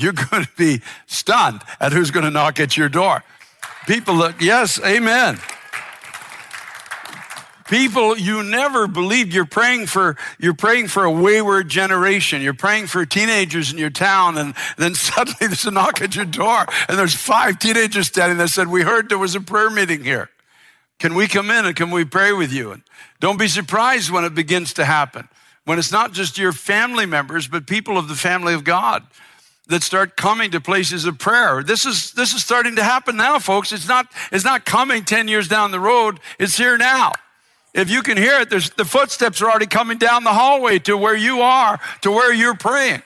You're 0.02 0.12
going 0.12 0.44
to 0.44 0.50
be 0.56 0.80
stunned 1.06 1.62
at 1.78 1.92
who's 1.92 2.10
going 2.10 2.24
to 2.24 2.30
knock 2.30 2.60
at 2.60 2.76
your 2.76 2.88
door. 2.88 3.22
People 3.86 4.14
look, 4.14 4.40
yes, 4.40 4.80
amen. 4.84 5.38
People 7.70 8.18
you 8.18 8.42
never 8.42 8.88
believed 8.88 9.32
you're 9.32 9.44
praying 9.44 9.86
for, 9.86 10.16
you're 10.40 10.54
praying 10.54 10.88
for 10.88 11.04
a 11.04 11.10
wayward 11.10 11.68
generation. 11.68 12.42
You're 12.42 12.52
praying 12.52 12.88
for 12.88 13.06
teenagers 13.06 13.72
in 13.72 13.78
your 13.78 13.90
town 13.90 14.38
and 14.38 14.54
then 14.76 14.94
suddenly 14.96 15.46
there's 15.46 15.64
a 15.66 15.70
knock 15.70 16.02
at 16.02 16.16
your 16.16 16.24
door 16.24 16.66
and 16.88 16.98
there's 16.98 17.14
five 17.14 17.60
teenagers 17.60 18.08
standing 18.08 18.38
there 18.38 18.48
said, 18.48 18.66
we 18.66 18.82
heard 18.82 19.08
there 19.08 19.18
was 19.18 19.36
a 19.36 19.40
prayer 19.40 19.70
meeting 19.70 20.02
here. 20.02 20.30
Can 20.98 21.14
we 21.14 21.28
come 21.28 21.48
in 21.50 21.64
and 21.64 21.76
can 21.76 21.92
we 21.92 22.04
pray 22.04 22.32
with 22.32 22.52
you? 22.52 22.72
And 22.72 22.82
don't 23.20 23.38
be 23.38 23.48
surprised 23.48 24.10
when 24.10 24.24
it 24.24 24.34
begins 24.34 24.74
to 24.74 24.84
happen. 24.84 25.28
When 25.64 25.78
it's 25.78 25.92
not 25.92 26.12
just 26.12 26.38
your 26.38 26.52
family 26.52 27.06
members, 27.06 27.46
but 27.46 27.68
people 27.68 27.96
of 27.96 28.08
the 28.08 28.16
family 28.16 28.52
of 28.52 28.64
God 28.64 29.06
that 29.70 29.82
start 29.82 30.16
coming 30.16 30.50
to 30.50 30.60
places 30.60 31.04
of 31.04 31.18
prayer. 31.18 31.62
This 31.62 31.86
is, 31.86 32.12
this 32.12 32.34
is 32.34 32.44
starting 32.44 32.76
to 32.76 32.82
happen 32.82 33.16
now, 33.16 33.38
folks. 33.38 33.72
It's 33.72 33.88
not, 33.88 34.06
it's 34.30 34.44
not 34.44 34.64
coming 34.64 35.04
10 35.04 35.28
years 35.28 35.48
down 35.48 35.70
the 35.70 35.80
road. 35.80 36.20
It's 36.38 36.56
here 36.56 36.76
now. 36.76 37.14
If 37.72 37.88
you 37.88 38.02
can 38.02 38.16
hear 38.16 38.40
it, 38.40 38.50
the 38.50 38.84
footsteps 38.84 39.40
are 39.40 39.48
already 39.48 39.66
coming 39.66 39.96
down 39.96 40.24
the 40.24 40.32
hallway 40.32 40.80
to 40.80 40.96
where 40.96 41.16
you 41.16 41.40
are, 41.40 41.78
to 42.02 42.10
where 42.10 42.34
you're 42.34 42.56
praying. 42.56 43.02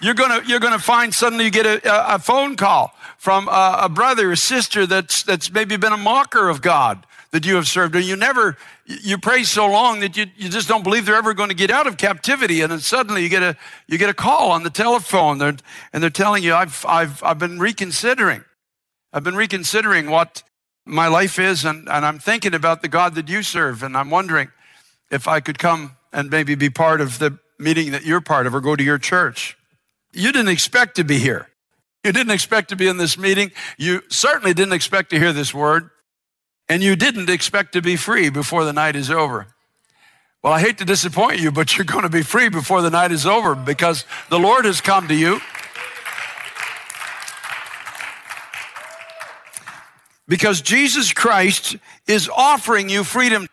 You're 0.00 0.14
gonna, 0.14 0.42
you're 0.46 0.60
gonna 0.60 0.78
find 0.78 1.12
suddenly 1.12 1.46
you 1.46 1.50
get 1.50 1.66
a, 1.66 2.14
a 2.14 2.18
phone 2.18 2.56
call 2.56 2.94
from 3.18 3.48
a, 3.48 3.78
a 3.82 3.88
brother, 3.88 4.30
a 4.30 4.36
sister 4.36 4.86
that's, 4.86 5.22
that's 5.24 5.50
maybe 5.50 5.76
been 5.76 5.92
a 5.92 5.98
mocker 5.98 6.48
of 6.48 6.62
God 6.62 7.04
that 7.36 7.44
you 7.44 7.54
have 7.54 7.68
served. 7.68 7.94
And 7.94 8.04
you 8.04 8.16
never, 8.16 8.56
you 8.86 9.18
pray 9.18 9.44
so 9.44 9.70
long 9.70 10.00
that 10.00 10.16
you, 10.16 10.24
you 10.36 10.48
just 10.48 10.68
don't 10.68 10.82
believe 10.82 11.04
they're 11.04 11.14
ever 11.14 11.34
going 11.34 11.50
to 11.50 11.54
get 11.54 11.70
out 11.70 11.86
of 11.86 11.98
captivity. 11.98 12.62
And 12.62 12.72
then 12.72 12.80
suddenly 12.80 13.22
you 13.22 13.28
get 13.28 13.42
a, 13.42 13.56
you 13.86 13.98
get 13.98 14.08
a 14.08 14.14
call 14.14 14.50
on 14.50 14.62
the 14.62 14.70
telephone 14.70 15.42
and 15.42 15.62
they're 15.92 16.08
telling 16.08 16.42
you, 16.42 16.54
I've, 16.54 16.82
I've, 16.88 17.22
I've 17.22 17.38
been 17.38 17.58
reconsidering. 17.58 18.42
I've 19.12 19.22
been 19.22 19.36
reconsidering 19.36 20.08
what, 20.10 20.42
my 20.86 21.08
life 21.08 21.38
is, 21.38 21.64
and, 21.64 21.88
and 21.88 22.06
I'm 22.06 22.20
thinking 22.20 22.54
about 22.54 22.80
the 22.80 22.88
God 22.88 23.16
that 23.16 23.28
you 23.28 23.42
serve, 23.42 23.82
and 23.82 23.96
I'm 23.96 24.08
wondering 24.08 24.52
if 25.10 25.26
I 25.26 25.40
could 25.40 25.58
come 25.58 25.96
and 26.12 26.30
maybe 26.30 26.54
be 26.54 26.70
part 26.70 27.00
of 27.00 27.18
the 27.18 27.38
meeting 27.58 27.90
that 27.90 28.04
you're 28.04 28.20
part 28.20 28.46
of 28.46 28.54
or 28.54 28.60
go 28.60 28.76
to 28.76 28.84
your 28.84 28.98
church. 28.98 29.58
You 30.12 30.30
didn't 30.30 30.52
expect 30.52 30.94
to 30.96 31.04
be 31.04 31.18
here. 31.18 31.48
You 32.04 32.12
didn't 32.12 32.30
expect 32.30 32.68
to 32.68 32.76
be 32.76 32.86
in 32.86 32.98
this 32.98 33.18
meeting. 33.18 33.50
You 33.76 34.02
certainly 34.08 34.54
didn't 34.54 34.74
expect 34.74 35.10
to 35.10 35.18
hear 35.18 35.32
this 35.32 35.52
word. 35.52 35.90
And 36.68 36.82
you 36.82 36.96
didn't 36.96 37.30
expect 37.30 37.72
to 37.72 37.82
be 37.82 37.96
free 37.96 38.28
before 38.28 38.64
the 38.64 38.72
night 38.72 38.96
is 38.96 39.10
over. 39.10 39.46
Well, 40.42 40.52
I 40.52 40.60
hate 40.60 40.78
to 40.78 40.84
disappoint 40.84 41.40
you, 41.40 41.50
but 41.50 41.76
you're 41.76 41.84
going 41.84 42.02
to 42.02 42.08
be 42.08 42.22
free 42.22 42.48
before 42.48 42.82
the 42.82 42.90
night 42.90 43.12
is 43.12 43.26
over 43.26 43.54
because 43.54 44.04
the 44.30 44.38
Lord 44.38 44.64
has 44.64 44.80
come 44.80 45.08
to 45.08 45.14
you. 45.14 45.40
because 50.28 50.60
Jesus 50.60 51.12
Christ 51.12 51.76
is 52.06 52.28
offering 52.28 52.88
you 52.88 53.04
freedom. 53.04 53.48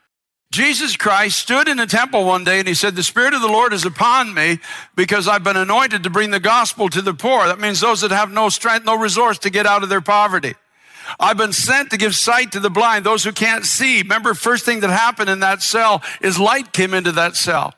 Jesus 0.52 0.96
Christ 0.96 1.40
stood 1.40 1.68
in 1.68 1.78
the 1.78 1.88
temple 1.88 2.26
one 2.26 2.44
day 2.44 2.60
and 2.60 2.68
he 2.68 2.74
said, 2.74 2.96
The 2.96 3.04
Spirit 3.04 3.34
of 3.34 3.42
the 3.42 3.48
Lord 3.48 3.74
is 3.74 3.86
upon 3.86 4.34
me 4.34 4.60
because 4.96 5.28
I've 5.28 5.44
been 5.44 5.58
anointed 5.58 6.04
to 6.04 6.10
bring 6.10 6.32
the 6.32 6.40
gospel 6.40 6.90
to 6.90 7.02
the 7.02 7.14
poor. 7.14 7.48
That 7.48 7.60
means 7.60 7.80
those 7.80 8.02
that 8.02 8.12
have 8.12 8.32
no 8.32 8.50
strength, 8.50 8.86
no 8.86 8.96
resource 8.96 9.40
to 9.40 9.50
get 9.50 9.66
out 9.66 9.84
of 9.84 9.90
their 9.90 10.02
poverty. 10.02 10.54
I've 11.20 11.38
been 11.38 11.54
sent 11.54 11.92
to 11.92 11.98
give 11.98 12.16
sight 12.16 12.52
to 12.54 12.60
the 12.60 12.70
blind, 12.70 13.06
those 13.06 13.24
who 13.24 13.32
can't 13.32 13.66
see. 13.66 14.02
Remember, 14.02 14.34
first 14.34 14.66
thing 14.66 14.80
that 14.82 14.90
happened 14.90 15.30
in 15.30 15.40
that 15.42 15.62
cell 15.62 16.02
is 16.22 16.40
light 16.40 16.74
came 16.74 16.94
into 16.94 17.12
that 17.14 17.36
cell. 17.36 17.74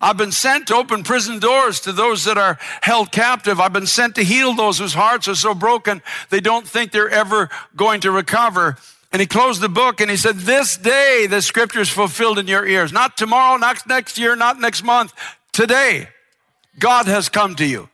I've 0.00 0.16
been 0.16 0.32
sent 0.32 0.68
to 0.68 0.74
open 0.74 1.04
prison 1.04 1.38
doors 1.38 1.80
to 1.80 1.92
those 1.92 2.24
that 2.24 2.36
are 2.36 2.58
held 2.82 3.12
captive. 3.12 3.60
I've 3.60 3.72
been 3.72 3.86
sent 3.86 4.14
to 4.16 4.24
heal 4.24 4.54
those 4.54 4.78
whose 4.78 4.94
hearts 4.94 5.26
are 5.28 5.34
so 5.34 5.54
broken 5.54 6.02
they 6.30 6.40
don't 6.40 6.66
think 6.68 6.92
they're 6.92 7.08
ever 7.08 7.48
going 7.74 8.02
to 8.02 8.10
recover. 8.10 8.76
And 9.12 9.20
he 9.20 9.26
closed 9.26 9.62
the 9.62 9.68
book 9.68 10.00
and 10.00 10.10
he 10.10 10.16
said, 10.16 10.36
This 10.36 10.76
day 10.76 11.26
the 11.28 11.40
scripture 11.40 11.80
is 11.80 11.88
fulfilled 11.88 12.38
in 12.38 12.46
your 12.46 12.66
ears. 12.66 12.92
Not 12.92 13.16
tomorrow, 13.16 13.56
not 13.56 13.86
next 13.86 14.18
year, 14.18 14.36
not 14.36 14.60
next 14.60 14.82
month. 14.82 15.14
Today, 15.52 16.08
God 16.78 17.06
has 17.06 17.30
come 17.30 17.54
to 17.54 17.64
you. 17.64 17.88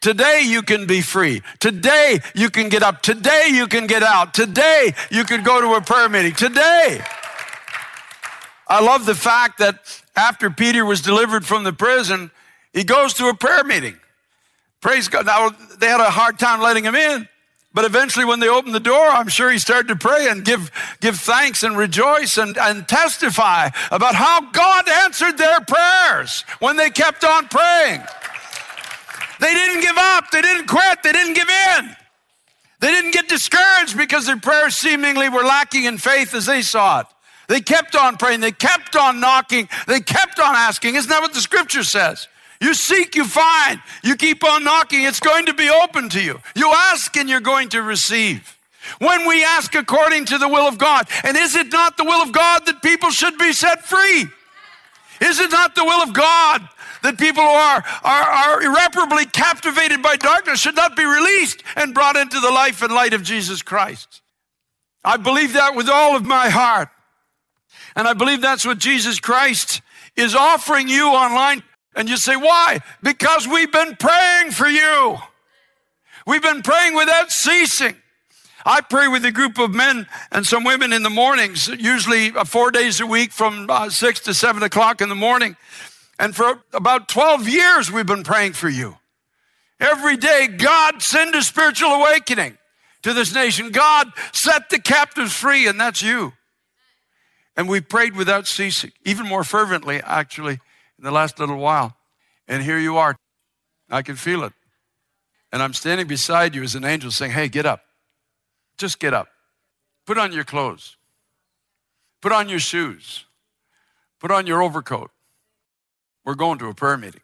Today 0.00 0.42
you 0.44 0.62
can 0.62 0.86
be 0.86 1.00
free. 1.00 1.42
Today 1.58 2.20
you 2.34 2.50
can 2.50 2.68
get 2.68 2.82
up. 2.82 3.02
Today 3.02 3.48
you 3.50 3.66
can 3.66 3.86
get 3.86 4.02
out. 4.02 4.34
Today 4.34 4.94
you 5.10 5.24
can 5.24 5.42
go 5.42 5.60
to 5.60 5.74
a 5.74 5.80
prayer 5.80 6.08
meeting. 6.08 6.34
Today. 6.34 7.00
I 8.68 8.80
love 8.80 9.06
the 9.06 9.14
fact 9.14 9.58
that 9.58 10.02
after 10.16 10.50
Peter 10.50 10.84
was 10.84 11.00
delivered 11.00 11.46
from 11.46 11.64
the 11.64 11.72
prison, 11.72 12.30
he 12.72 12.84
goes 12.84 13.14
to 13.14 13.28
a 13.28 13.34
prayer 13.34 13.64
meeting. 13.64 13.96
Praise 14.80 15.08
God. 15.08 15.26
Now, 15.26 15.50
they 15.78 15.86
had 15.86 16.00
a 16.00 16.10
hard 16.10 16.38
time 16.38 16.60
letting 16.60 16.84
him 16.84 16.94
in, 16.94 17.28
but 17.72 17.84
eventually, 17.84 18.24
when 18.24 18.40
they 18.40 18.48
opened 18.48 18.74
the 18.74 18.80
door, 18.80 19.08
I'm 19.08 19.28
sure 19.28 19.50
he 19.50 19.58
started 19.58 19.88
to 19.88 19.96
pray 19.96 20.28
and 20.28 20.44
give, 20.44 20.70
give 21.00 21.18
thanks 21.18 21.62
and 21.62 21.76
rejoice 21.76 22.38
and, 22.38 22.56
and 22.56 22.88
testify 22.88 23.68
about 23.90 24.14
how 24.14 24.50
God 24.50 24.88
answered 24.88 25.36
their 25.38 25.60
prayers 25.60 26.42
when 26.58 26.76
they 26.76 26.90
kept 26.90 27.24
on 27.24 27.48
praying. 27.48 28.02
They 29.40 29.52
didn't 29.52 29.82
give 29.82 29.96
up, 29.96 30.30
they 30.30 30.42
didn't 30.42 30.66
quit, 30.66 31.02
they 31.02 31.12
didn't 31.12 31.34
give 31.34 31.48
in. 31.48 31.96
They 32.80 32.90
didn't 32.90 33.12
get 33.12 33.28
discouraged 33.28 33.96
because 33.96 34.26
their 34.26 34.38
prayers 34.38 34.76
seemingly 34.76 35.28
were 35.28 35.42
lacking 35.42 35.84
in 35.84 35.98
faith 35.98 36.34
as 36.34 36.46
they 36.46 36.62
saw 36.62 37.00
it. 37.00 37.06
They 37.48 37.60
kept 37.60 37.94
on 37.94 38.16
praying. 38.16 38.40
They 38.40 38.52
kept 38.52 38.96
on 38.96 39.20
knocking. 39.20 39.68
They 39.86 40.00
kept 40.00 40.38
on 40.40 40.54
asking. 40.54 40.96
Isn't 40.96 41.08
that 41.08 41.22
what 41.22 41.32
the 41.32 41.40
scripture 41.40 41.84
says? 41.84 42.28
You 42.60 42.74
seek, 42.74 43.14
you 43.14 43.24
find. 43.24 43.80
You 44.02 44.16
keep 44.16 44.42
on 44.44 44.64
knocking, 44.64 45.04
it's 45.04 45.20
going 45.20 45.46
to 45.46 45.54
be 45.54 45.68
open 45.68 46.08
to 46.10 46.22
you. 46.22 46.40
You 46.54 46.72
ask 46.72 47.16
and 47.16 47.28
you're 47.28 47.40
going 47.40 47.68
to 47.70 47.82
receive. 47.82 48.56
When 48.98 49.26
we 49.26 49.44
ask 49.44 49.74
according 49.74 50.26
to 50.26 50.38
the 50.38 50.48
will 50.48 50.66
of 50.66 50.78
God, 50.78 51.08
and 51.24 51.36
is 51.36 51.54
it 51.54 51.72
not 51.72 51.96
the 51.96 52.04
will 52.04 52.22
of 52.22 52.32
God 52.32 52.66
that 52.66 52.82
people 52.82 53.10
should 53.10 53.36
be 53.36 53.52
set 53.52 53.84
free? 53.84 54.26
Is 55.20 55.40
it 55.40 55.50
not 55.50 55.74
the 55.74 55.84
will 55.84 56.02
of 56.02 56.12
God 56.12 56.68
that 57.06 57.18
people 57.18 57.42
who 57.42 57.48
are, 57.48 57.84
are, 58.04 58.30
are 58.30 58.62
irreparably 58.62 59.24
captivated 59.26 60.02
by 60.02 60.16
darkness 60.16 60.60
should 60.60 60.76
not 60.76 60.96
be 60.96 61.04
released 61.04 61.62
and 61.74 61.94
brought 61.94 62.16
into 62.16 62.40
the 62.40 62.50
life 62.50 62.82
and 62.82 62.92
light 62.92 63.14
of 63.14 63.22
Jesus 63.22 63.62
Christ? 63.62 64.22
I 65.04 65.16
believe 65.16 65.52
that 65.54 65.74
with 65.74 65.88
all 65.88 66.16
of 66.16 66.24
my 66.24 66.48
heart. 66.48 66.88
And 67.94 68.06
I 68.06 68.12
believe 68.12 68.42
that's 68.42 68.66
what 68.66 68.78
Jesus 68.78 69.20
Christ 69.20 69.80
is 70.16 70.34
offering 70.34 70.88
you 70.88 71.08
online. 71.08 71.62
And 71.94 72.08
you 72.08 72.16
say, 72.16 72.36
why? 72.36 72.80
Because 73.02 73.48
we've 73.48 73.72
been 73.72 73.96
praying 73.96 74.50
for 74.50 74.68
you. 74.68 75.16
We've 76.26 76.42
been 76.42 76.62
praying 76.62 76.94
without 76.94 77.30
ceasing. 77.30 77.96
I 78.66 78.80
pray 78.80 79.06
with 79.06 79.24
a 79.24 79.30
group 79.30 79.58
of 79.58 79.72
men 79.72 80.08
and 80.32 80.44
some 80.44 80.64
women 80.64 80.92
in 80.92 81.04
the 81.04 81.10
mornings, 81.10 81.68
usually 81.68 82.32
uh, 82.32 82.44
four 82.44 82.72
days 82.72 83.00
a 83.00 83.06
week 83.06 83.30
from 83.30 83.70
uh, 83.70 83.90
six 83.90 84.18
to 84.20 84.34
seven 84.34 84.64
o'clock 84.64 85.00
in 85.00 85.08
the 85.08 85.14
morning. 85.14 85.56
And 86.18 86.34
for 86.34 86.62
about 86.72 87.08
12 87.08 87.48
years, 87.48 87.90
we've 87.90 88.06
been 88.06 88.24
praying 88.24 88.54
for 88.54 88.68
you. 88.68 88.96
Every 89.78 90.16
day, 90.16 90.48
God 90.48 91.02
send 91.02 91.34
a 91.34 91.42
spiritual 91.42 91.90
awakening 91.90 92.56
to 93.02 93.12
this 93.12 93.34
nation. 93.34 93.70
God 93.70 94.10
set 94.32 94.70
the 94.70 94.78
captives 94.78 95.34
free, 95.34 95.66
and 95.66 95.78
that's 95.78 96.02
you. 96.02 96.32
And 97.56 97.68
we 97.68 97.80
prayed 97.80 98.16
without 98.16 98.46
ceasing, 98.46 98.92
even 99.04 99.26
more 99.26 99.44
fervently, 99.44 100.00
actually, 100.02 100.54
in 100.98 101.04
the 101.04 101.10
last 101.10 101.38
little 101.38 101.58
while. 101.58 101.96
And 102.48 102.62
here 102.62 102.78
you 102.78 102.96
are. 102.96 103.16
I 103.90 104.02
can 104.02 104.16
feel 104.16 104.44
it. 104.44 104.52
And 105.52 105.62
I'm 105.62 105.74
standing 105.74 106.06
beside 106.06 106.54
you 106.54 106.62
as 106.62 106.74
an 106.74 106.84
angel 106.84 107.10
saying, 107.10 107.32
Hey, 107.32 107.48
get 107.48 107.66
up. 107.66 107.82
Just 108.78 108.98
get 108.98 109.14
up. 109.14 109.28
Put 110.06 110.18
on 110.18 110.32
your 110.32 110.44
clothes. 110.44 110.96
Put 112.20 112.32
on 112.32 112.48
your 112.48 112.58
shoes. 112.58 113.24
Put 114.20 114.30
on 114.30 114.46
your 114.46 114.62
overcoat. 114.62 115.10
We're 116.26 116.34
going 116.34 116.58
to 116.58 116.66
a 116.66 116.74
prayer 116.74 116.96
meeting. 116.98 117.20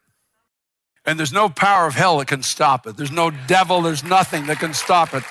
And 1.05 1.19
there's 1.19 1.33
no 1.33 1.49
power 1.49 1.89
of 1.89 1.95
hell 1.95 2.19
that 2.19 2.29
can 2.29 2.45
stop 2.45 2.87
it. 2.87 2.97
There's 2.97 3.11
no 3.11 3.33
devil, 3.49 3.83
there's 3.83 4.05
nothing 4.05 4.47
that 4.47 4.61
can 4.61 4.73
stop 4.73 5.13
it. 5.13 5.25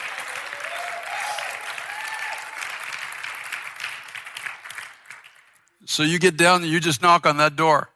So 5.85 6.03
you 6.03 6.19
get 6.19 6.35
down 6.35 6.63
and 6.63 6.71
you 6.71 6.81
just 6.81 7.01
knock 7.01 7.25
on 7.25 7.37
that 7.37 7.55
door. 7.55 7.89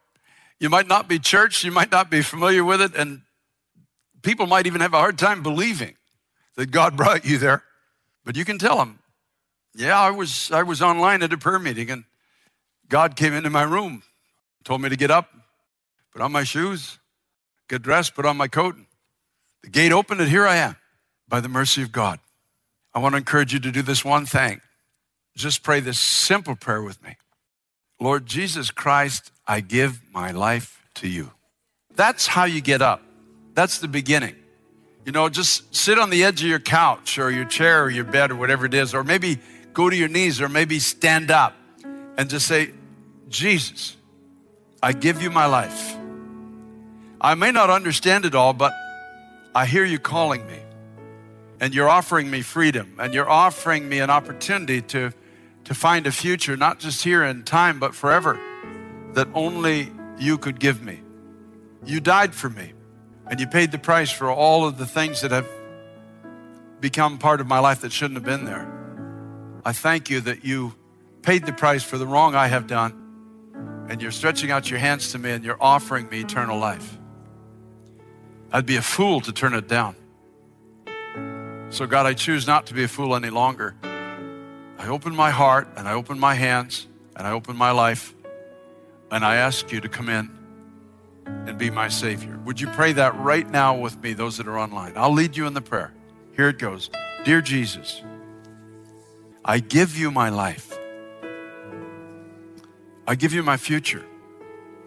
You 0.60 0.70
might 0.70 0.88
not 0.88 1.10
be 1.10 1.20
church, 1.20 1.66
you 1.66 1.72
might 1.72 1.92
not 1.92 2.10
be 2.10 2.22
familiar 2.22 2.64
with 2.64 2.82
it, 2.82 2.96
and 2.96 3.22
people 4.22 4.48
might 4.48 4.68
even 4.68 4.80
have 4.80 4.94
a 4.94 4.98
hard 4.98 5.18
time 5.18 5.44
believing 5.44 5.96
that 6.56 6.72
God 6.72 6.96
brought 6.96 7.26
you 7.26 7.38
there. 7.38 7.64
But 8.24 8.38
you 8.38 8.46
can 8.46 8.58
tell 8.58 8.78
them, 8.78 9.00
yeah, 9.76 10.00
I 10.00 10.12
was, 10.12 10.50
I 10.52 10.64
was 10.64 10.82
online 10.82 11.22
at 11.22 11.34
a 11.34 11.38
prayer 11.38 11.60
meeting 11.60 11.92
and 11.92 12.06
God 12.88 13.18
came 13.18 13.34
into 13.34 13.50
my 13.50 13.64
room, 13.64 14.04
told 14.64 14.82
me 14.82 14.88
to 14.88 14.96
get 14.96 15.12
up, 15.12 15.30
put 16.16 16.22
on 16.22 16.32
my 16.32 16.46
shoes, 16.46 16.98
get 17.68 17.82
dressed, 17.82 18.16
put 18.16 18.26
on 18.26 18.38
my 18.38 18.48
coat. 18.48 18.78
The 19.64 19.70
gate 19.70 19.92
opened 19.92 20.22
and 20.22 20.30
here 20.30 20.48
I 20.48 20.56
am 20.56 20.78
by 21.28 21.42
the 21.42 21.50
mercy 21.50 21.82
of 21.82 21.92
God. 21.92 22.20
I 22.94 23.00
want 23.00 23.14
to 23.14 23.18
encourage 23.18 23.52
you 23.52 23.60
to 23.60 23.70
do 23.70 23.82
this 23.82 24.06
one 24.06 24.26
thing. 24.26 24.62
Just 25.36 25.62
pray 25.62 25.82
this 25.82 26.00
simple 26.00 26.56
prayer 26.56 26.82
with 26.82 27.04
me. 27.04 27.18
Lord 28.00 28.28
Jesus 28.28 28.72
Christ, 28.72 29.30
I 29.46 29.60
give 29.60 30.00
my 30.14 30.32
life 30.32 30.82
to 30.96 31.10
you. 31.10 31.32
That's 31.96 32.28
how 32.28 32.46
you 32.46 32.62
get 32.62 32.82
up. 32.82 33.02
That's 33.54 33.80
the 33.80 33.90
beginning. 33.90 34.36
You 35.06 35.12
know, 35.12 35.28
just 35.28 35.76
sit 35.76 36.00
on 36.00 36.12
the 36.12 36.24
edge 36.24 36.42
of 36.42 36.48
your 36.48 36.60
couch 36.60 37.20
or 37.20 37.30
your 37.30 37.44
chair 37.44 37.84
or 37.84 37.90
your 37.90 38.06
bed 38.06 38.32
or 38.32 38.38
whatever 38.38 38.66
it 38.66 38.74
is, 38.74 38.94
or 38.94 39.04
maybe 39.04 39.38
go 39.74 39.90
to 39.90 39.96
your 39.96 40.08
knees 40.08 40.40
or 40.40 40.48
maybe 40.48 40.80
stand 40.80 41.30
up 41.30 41.58
and 42.18 42.30
just 42.30 42.48
say, 42.48 42.72
Jesus, 43.28 43.98
I 44.82 44.94
give 44.94 45.22
you 45.22 45.30
my 45.30 45.46
life. 45.46 45.98
I 47.26 47.34
may 47.34 47.50
not 47.50 47.72
understand 47.72 48.24
it 48.26 48.36
all, 48.36 48.54
but 48.54 48.72
I 49.56 49.66
hear 49.66 49.84
you 49.84 49.98
calling 49.98 50.46
me. 50.46 50.60
And 51.60 51.74
you're 51.74 51.90
offering 51.90 52.30
me 52.30 52.44
freedom, 52.44 52.98
and 53.00 53.16
you're 53.16 53.28
offering 53.28 53.90
me 53.90 54.00
an 54.00 54.12
opportunity 54.12 54.84
to 54.94 55.12
to 55.64 55.74
find 55.74 56.06
a 56.06 56.12
future, 56.12 56.56
not 56.56 56.78
just 56.78 57.04
here 57.04 57.24
in 57.24 57.42
time, 57.42 57.80
but 57.80 57.96
forever, 57.96 58.40
that 59.14 59.28
only 59.34 59.92
you 60.20 60.38
could 60.38 60.60
give 60.60 60.84
me. 60.84 61.02
You 61.84 62.00
died 62.00 62.36
for 62.36 62.48
me, 62.48 62.74
and 63.26 63.40
you 63.40 63.48
paid 63.48 63.72
the 63.72 63.80
price 63.80 64.12
for 64.12 64.30
all 64.30 64.68
of 64.68 64.78
the 64.78 64.86
things 64.86 65.22
that 65.22 65.32
have 65.32 65.48
become 66.80 67.18
part 67.18 67.42
of 67.42 67.48
my 67.48 67.58
life 67.58 67.82
that 67.82 67.92
shouldn't 67.92 68.18
have 68.18 68.24
been 68.24 68.46
there. 68.46 68.72
I 69.66 69.72
thank 69.72 70.12
you 70.12 70.22
that 70.22 70.46
you 70.46 70.76
paid 71.24 71.48
the 71.48 71.54
price 71.54 71.84
for 71.84 71.98
the 71.98 72.06
wrong 72.06 72.36
I 72.36 72.46
have 72.46 72.68
done, 72.68 72.94
and 73.90 74.00
you're 74.00 74.12
stretching 74.12 74.52
out 74.52 74.70
your 74.70 74.80
hands 74.80 75.12
to 75.14 75.18
me 75.18 75.32
and 75.32 75.44
you're 75.44 75.58
offering 75.60 76.08
me 76.10 76.20
eternal 76.20 76.60
life. 76.60 77.00
I'd 78.56 78.66
be 78.66 78.78
a 78.78 78.82
fool 78.82 79.20
to 79.20 79.34
turn 79.34 79.54
it 79.54 79.68
down. 79.68 79.98
So, 81.72 81.86
God, 81.86 82.06
I 82.06 82.14
choose 82.14 82.48
not 82.48 82.68
to 82.68 82.74
be 82.74 82.86
a 82.86 82.88
fool 82.88 83.14
any 83.14 83.30
longer. 83.30 83.76
I 83.84 84.88
open 84.88 85.14
my 85.14 85.30
heart 85.30 85.68
and 85.76 85.90
I 85.90 85.92
open 85.92 86.18
my 86.18 86.36
hands 86.36 86.88
and 87.18 87.28
I 87.28 87.32
open 87.32 87.58
my 87.58 87.72
life 87.72 88.14
and 89.12 89.26
I 89.26 89.36
ask 89.36 89.74
you 89.74 89.82
to 89.82 89.90
come 89.90 90.08
in 90.08 90.32
and 91.26 91.58
be 91.58 91.70
my 91.70 91.90
Savior. 91.90 92.40
Would 92.46 92.62
you 92.62 92.68
pray 92.68 92.94
that 92.94 93.14
right 93.18 93.46
now 93.46 93.76
with 93.76 94.02
me, 94.02 94.14
those 94.14 94.38
that 94.38 94.48
are 94.48 94.58
online? 94.58 94.94
I'll 94.96 95.12
lead 95.12 95.36
you 95.36 95.48
in 95.48 95.54
the 95.54 95.60
prayer. 95.60 95.92
Here 96.38 96.48
it 96.48 96.58
goes 96.58 96.90
Dear 97.26 97.42
Jesus, 97.42 98.02
I 99.44 99.60
give 99.60 99.98
you 99.98 100.12
my 100.12 100.30
life. 100.30 100.80
I 103.06 103.16
give 103.16 103.34
you 103.34 103.44
my 103.44 103.58
future. 103.58 104.06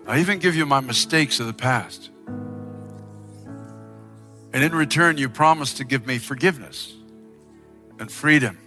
I 0.07 0.21
even 0.21 0.39
give 0.39 0.55
you 0.55 0.65
my 0.65 0.81
mistakes 0.81 1.39
of 1.39 1.47
the 1.47 1.53
past. 1.53 2.09
And 4.53 4.65
in 4.65 4.75
return, 4.75 5.19
you 5.19 5.29
promise 5.29 5.75
to 5.75 5.85
give 5.85 6.07
me 6.07 6.19
forgiveness 6.19 6.95
and 7.99 8.11
freedom 8.11 8.59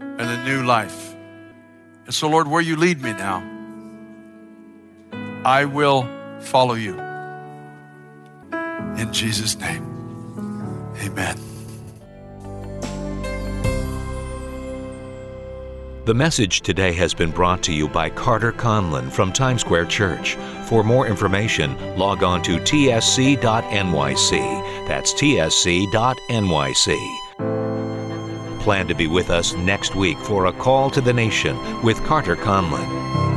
and 0.00 0.20
a 0.20 0.44
new 0.44 0.62
life. 0.64 1.14
And 2.04 2.14
so, 2.14 2.28
Lord, 2.28 2.48
where 2.48 2.60
you 2.60 2.76
lead 2.76 3.02
me 3.02 3.12
now, 3.12 3.42
I 5.44 5.64
will 5.64 6.08
follow 6.40 6.74
you. 6.74 6.98
In 8.98 9.12
Jesus' 9.12 9.58
name, 9.58 9.84
amen. 11.02 11.38
The 16.04 16.14
message 16.14 16.62
today 16.62 16.92
has 16.94 17.12
been 17.12 17.30
brought 17.30 17.62
to 17.64 17.72
you 17.72 17.86
by 17.86 18.08
Carter 18.08 18.52
Conlon 18.52 19.10
from 19.10 19.32
Times 19.32 19.60
Square 19.60 19.86
Church. 19.86 20.36
For 20.68 20.84
more 20.84 21.06
information, 21.06 21.96
log 21.96 22.22
on 22.22 22.42
to 22.42 22.58
tsc.nyc. 22.58 23.40
That's 24.86 25.14
tsc.nyc. 25.14 25.78
plan 28.60 28.86
to 28.86 28.94
be 28.94 29.06
with 29.06 29.30
us 29.30 29.54
next 29.54 29.94
week 29.94 30.18
for 30.18 30.44
a 30.46 30.52
call 30.52 30.90
to 30.90 31.00
the 31.00 31.14
nation 31.14 31.56
with 31.82 32.04
Carter 32.04 32.36
Conlon. 32.36 33.27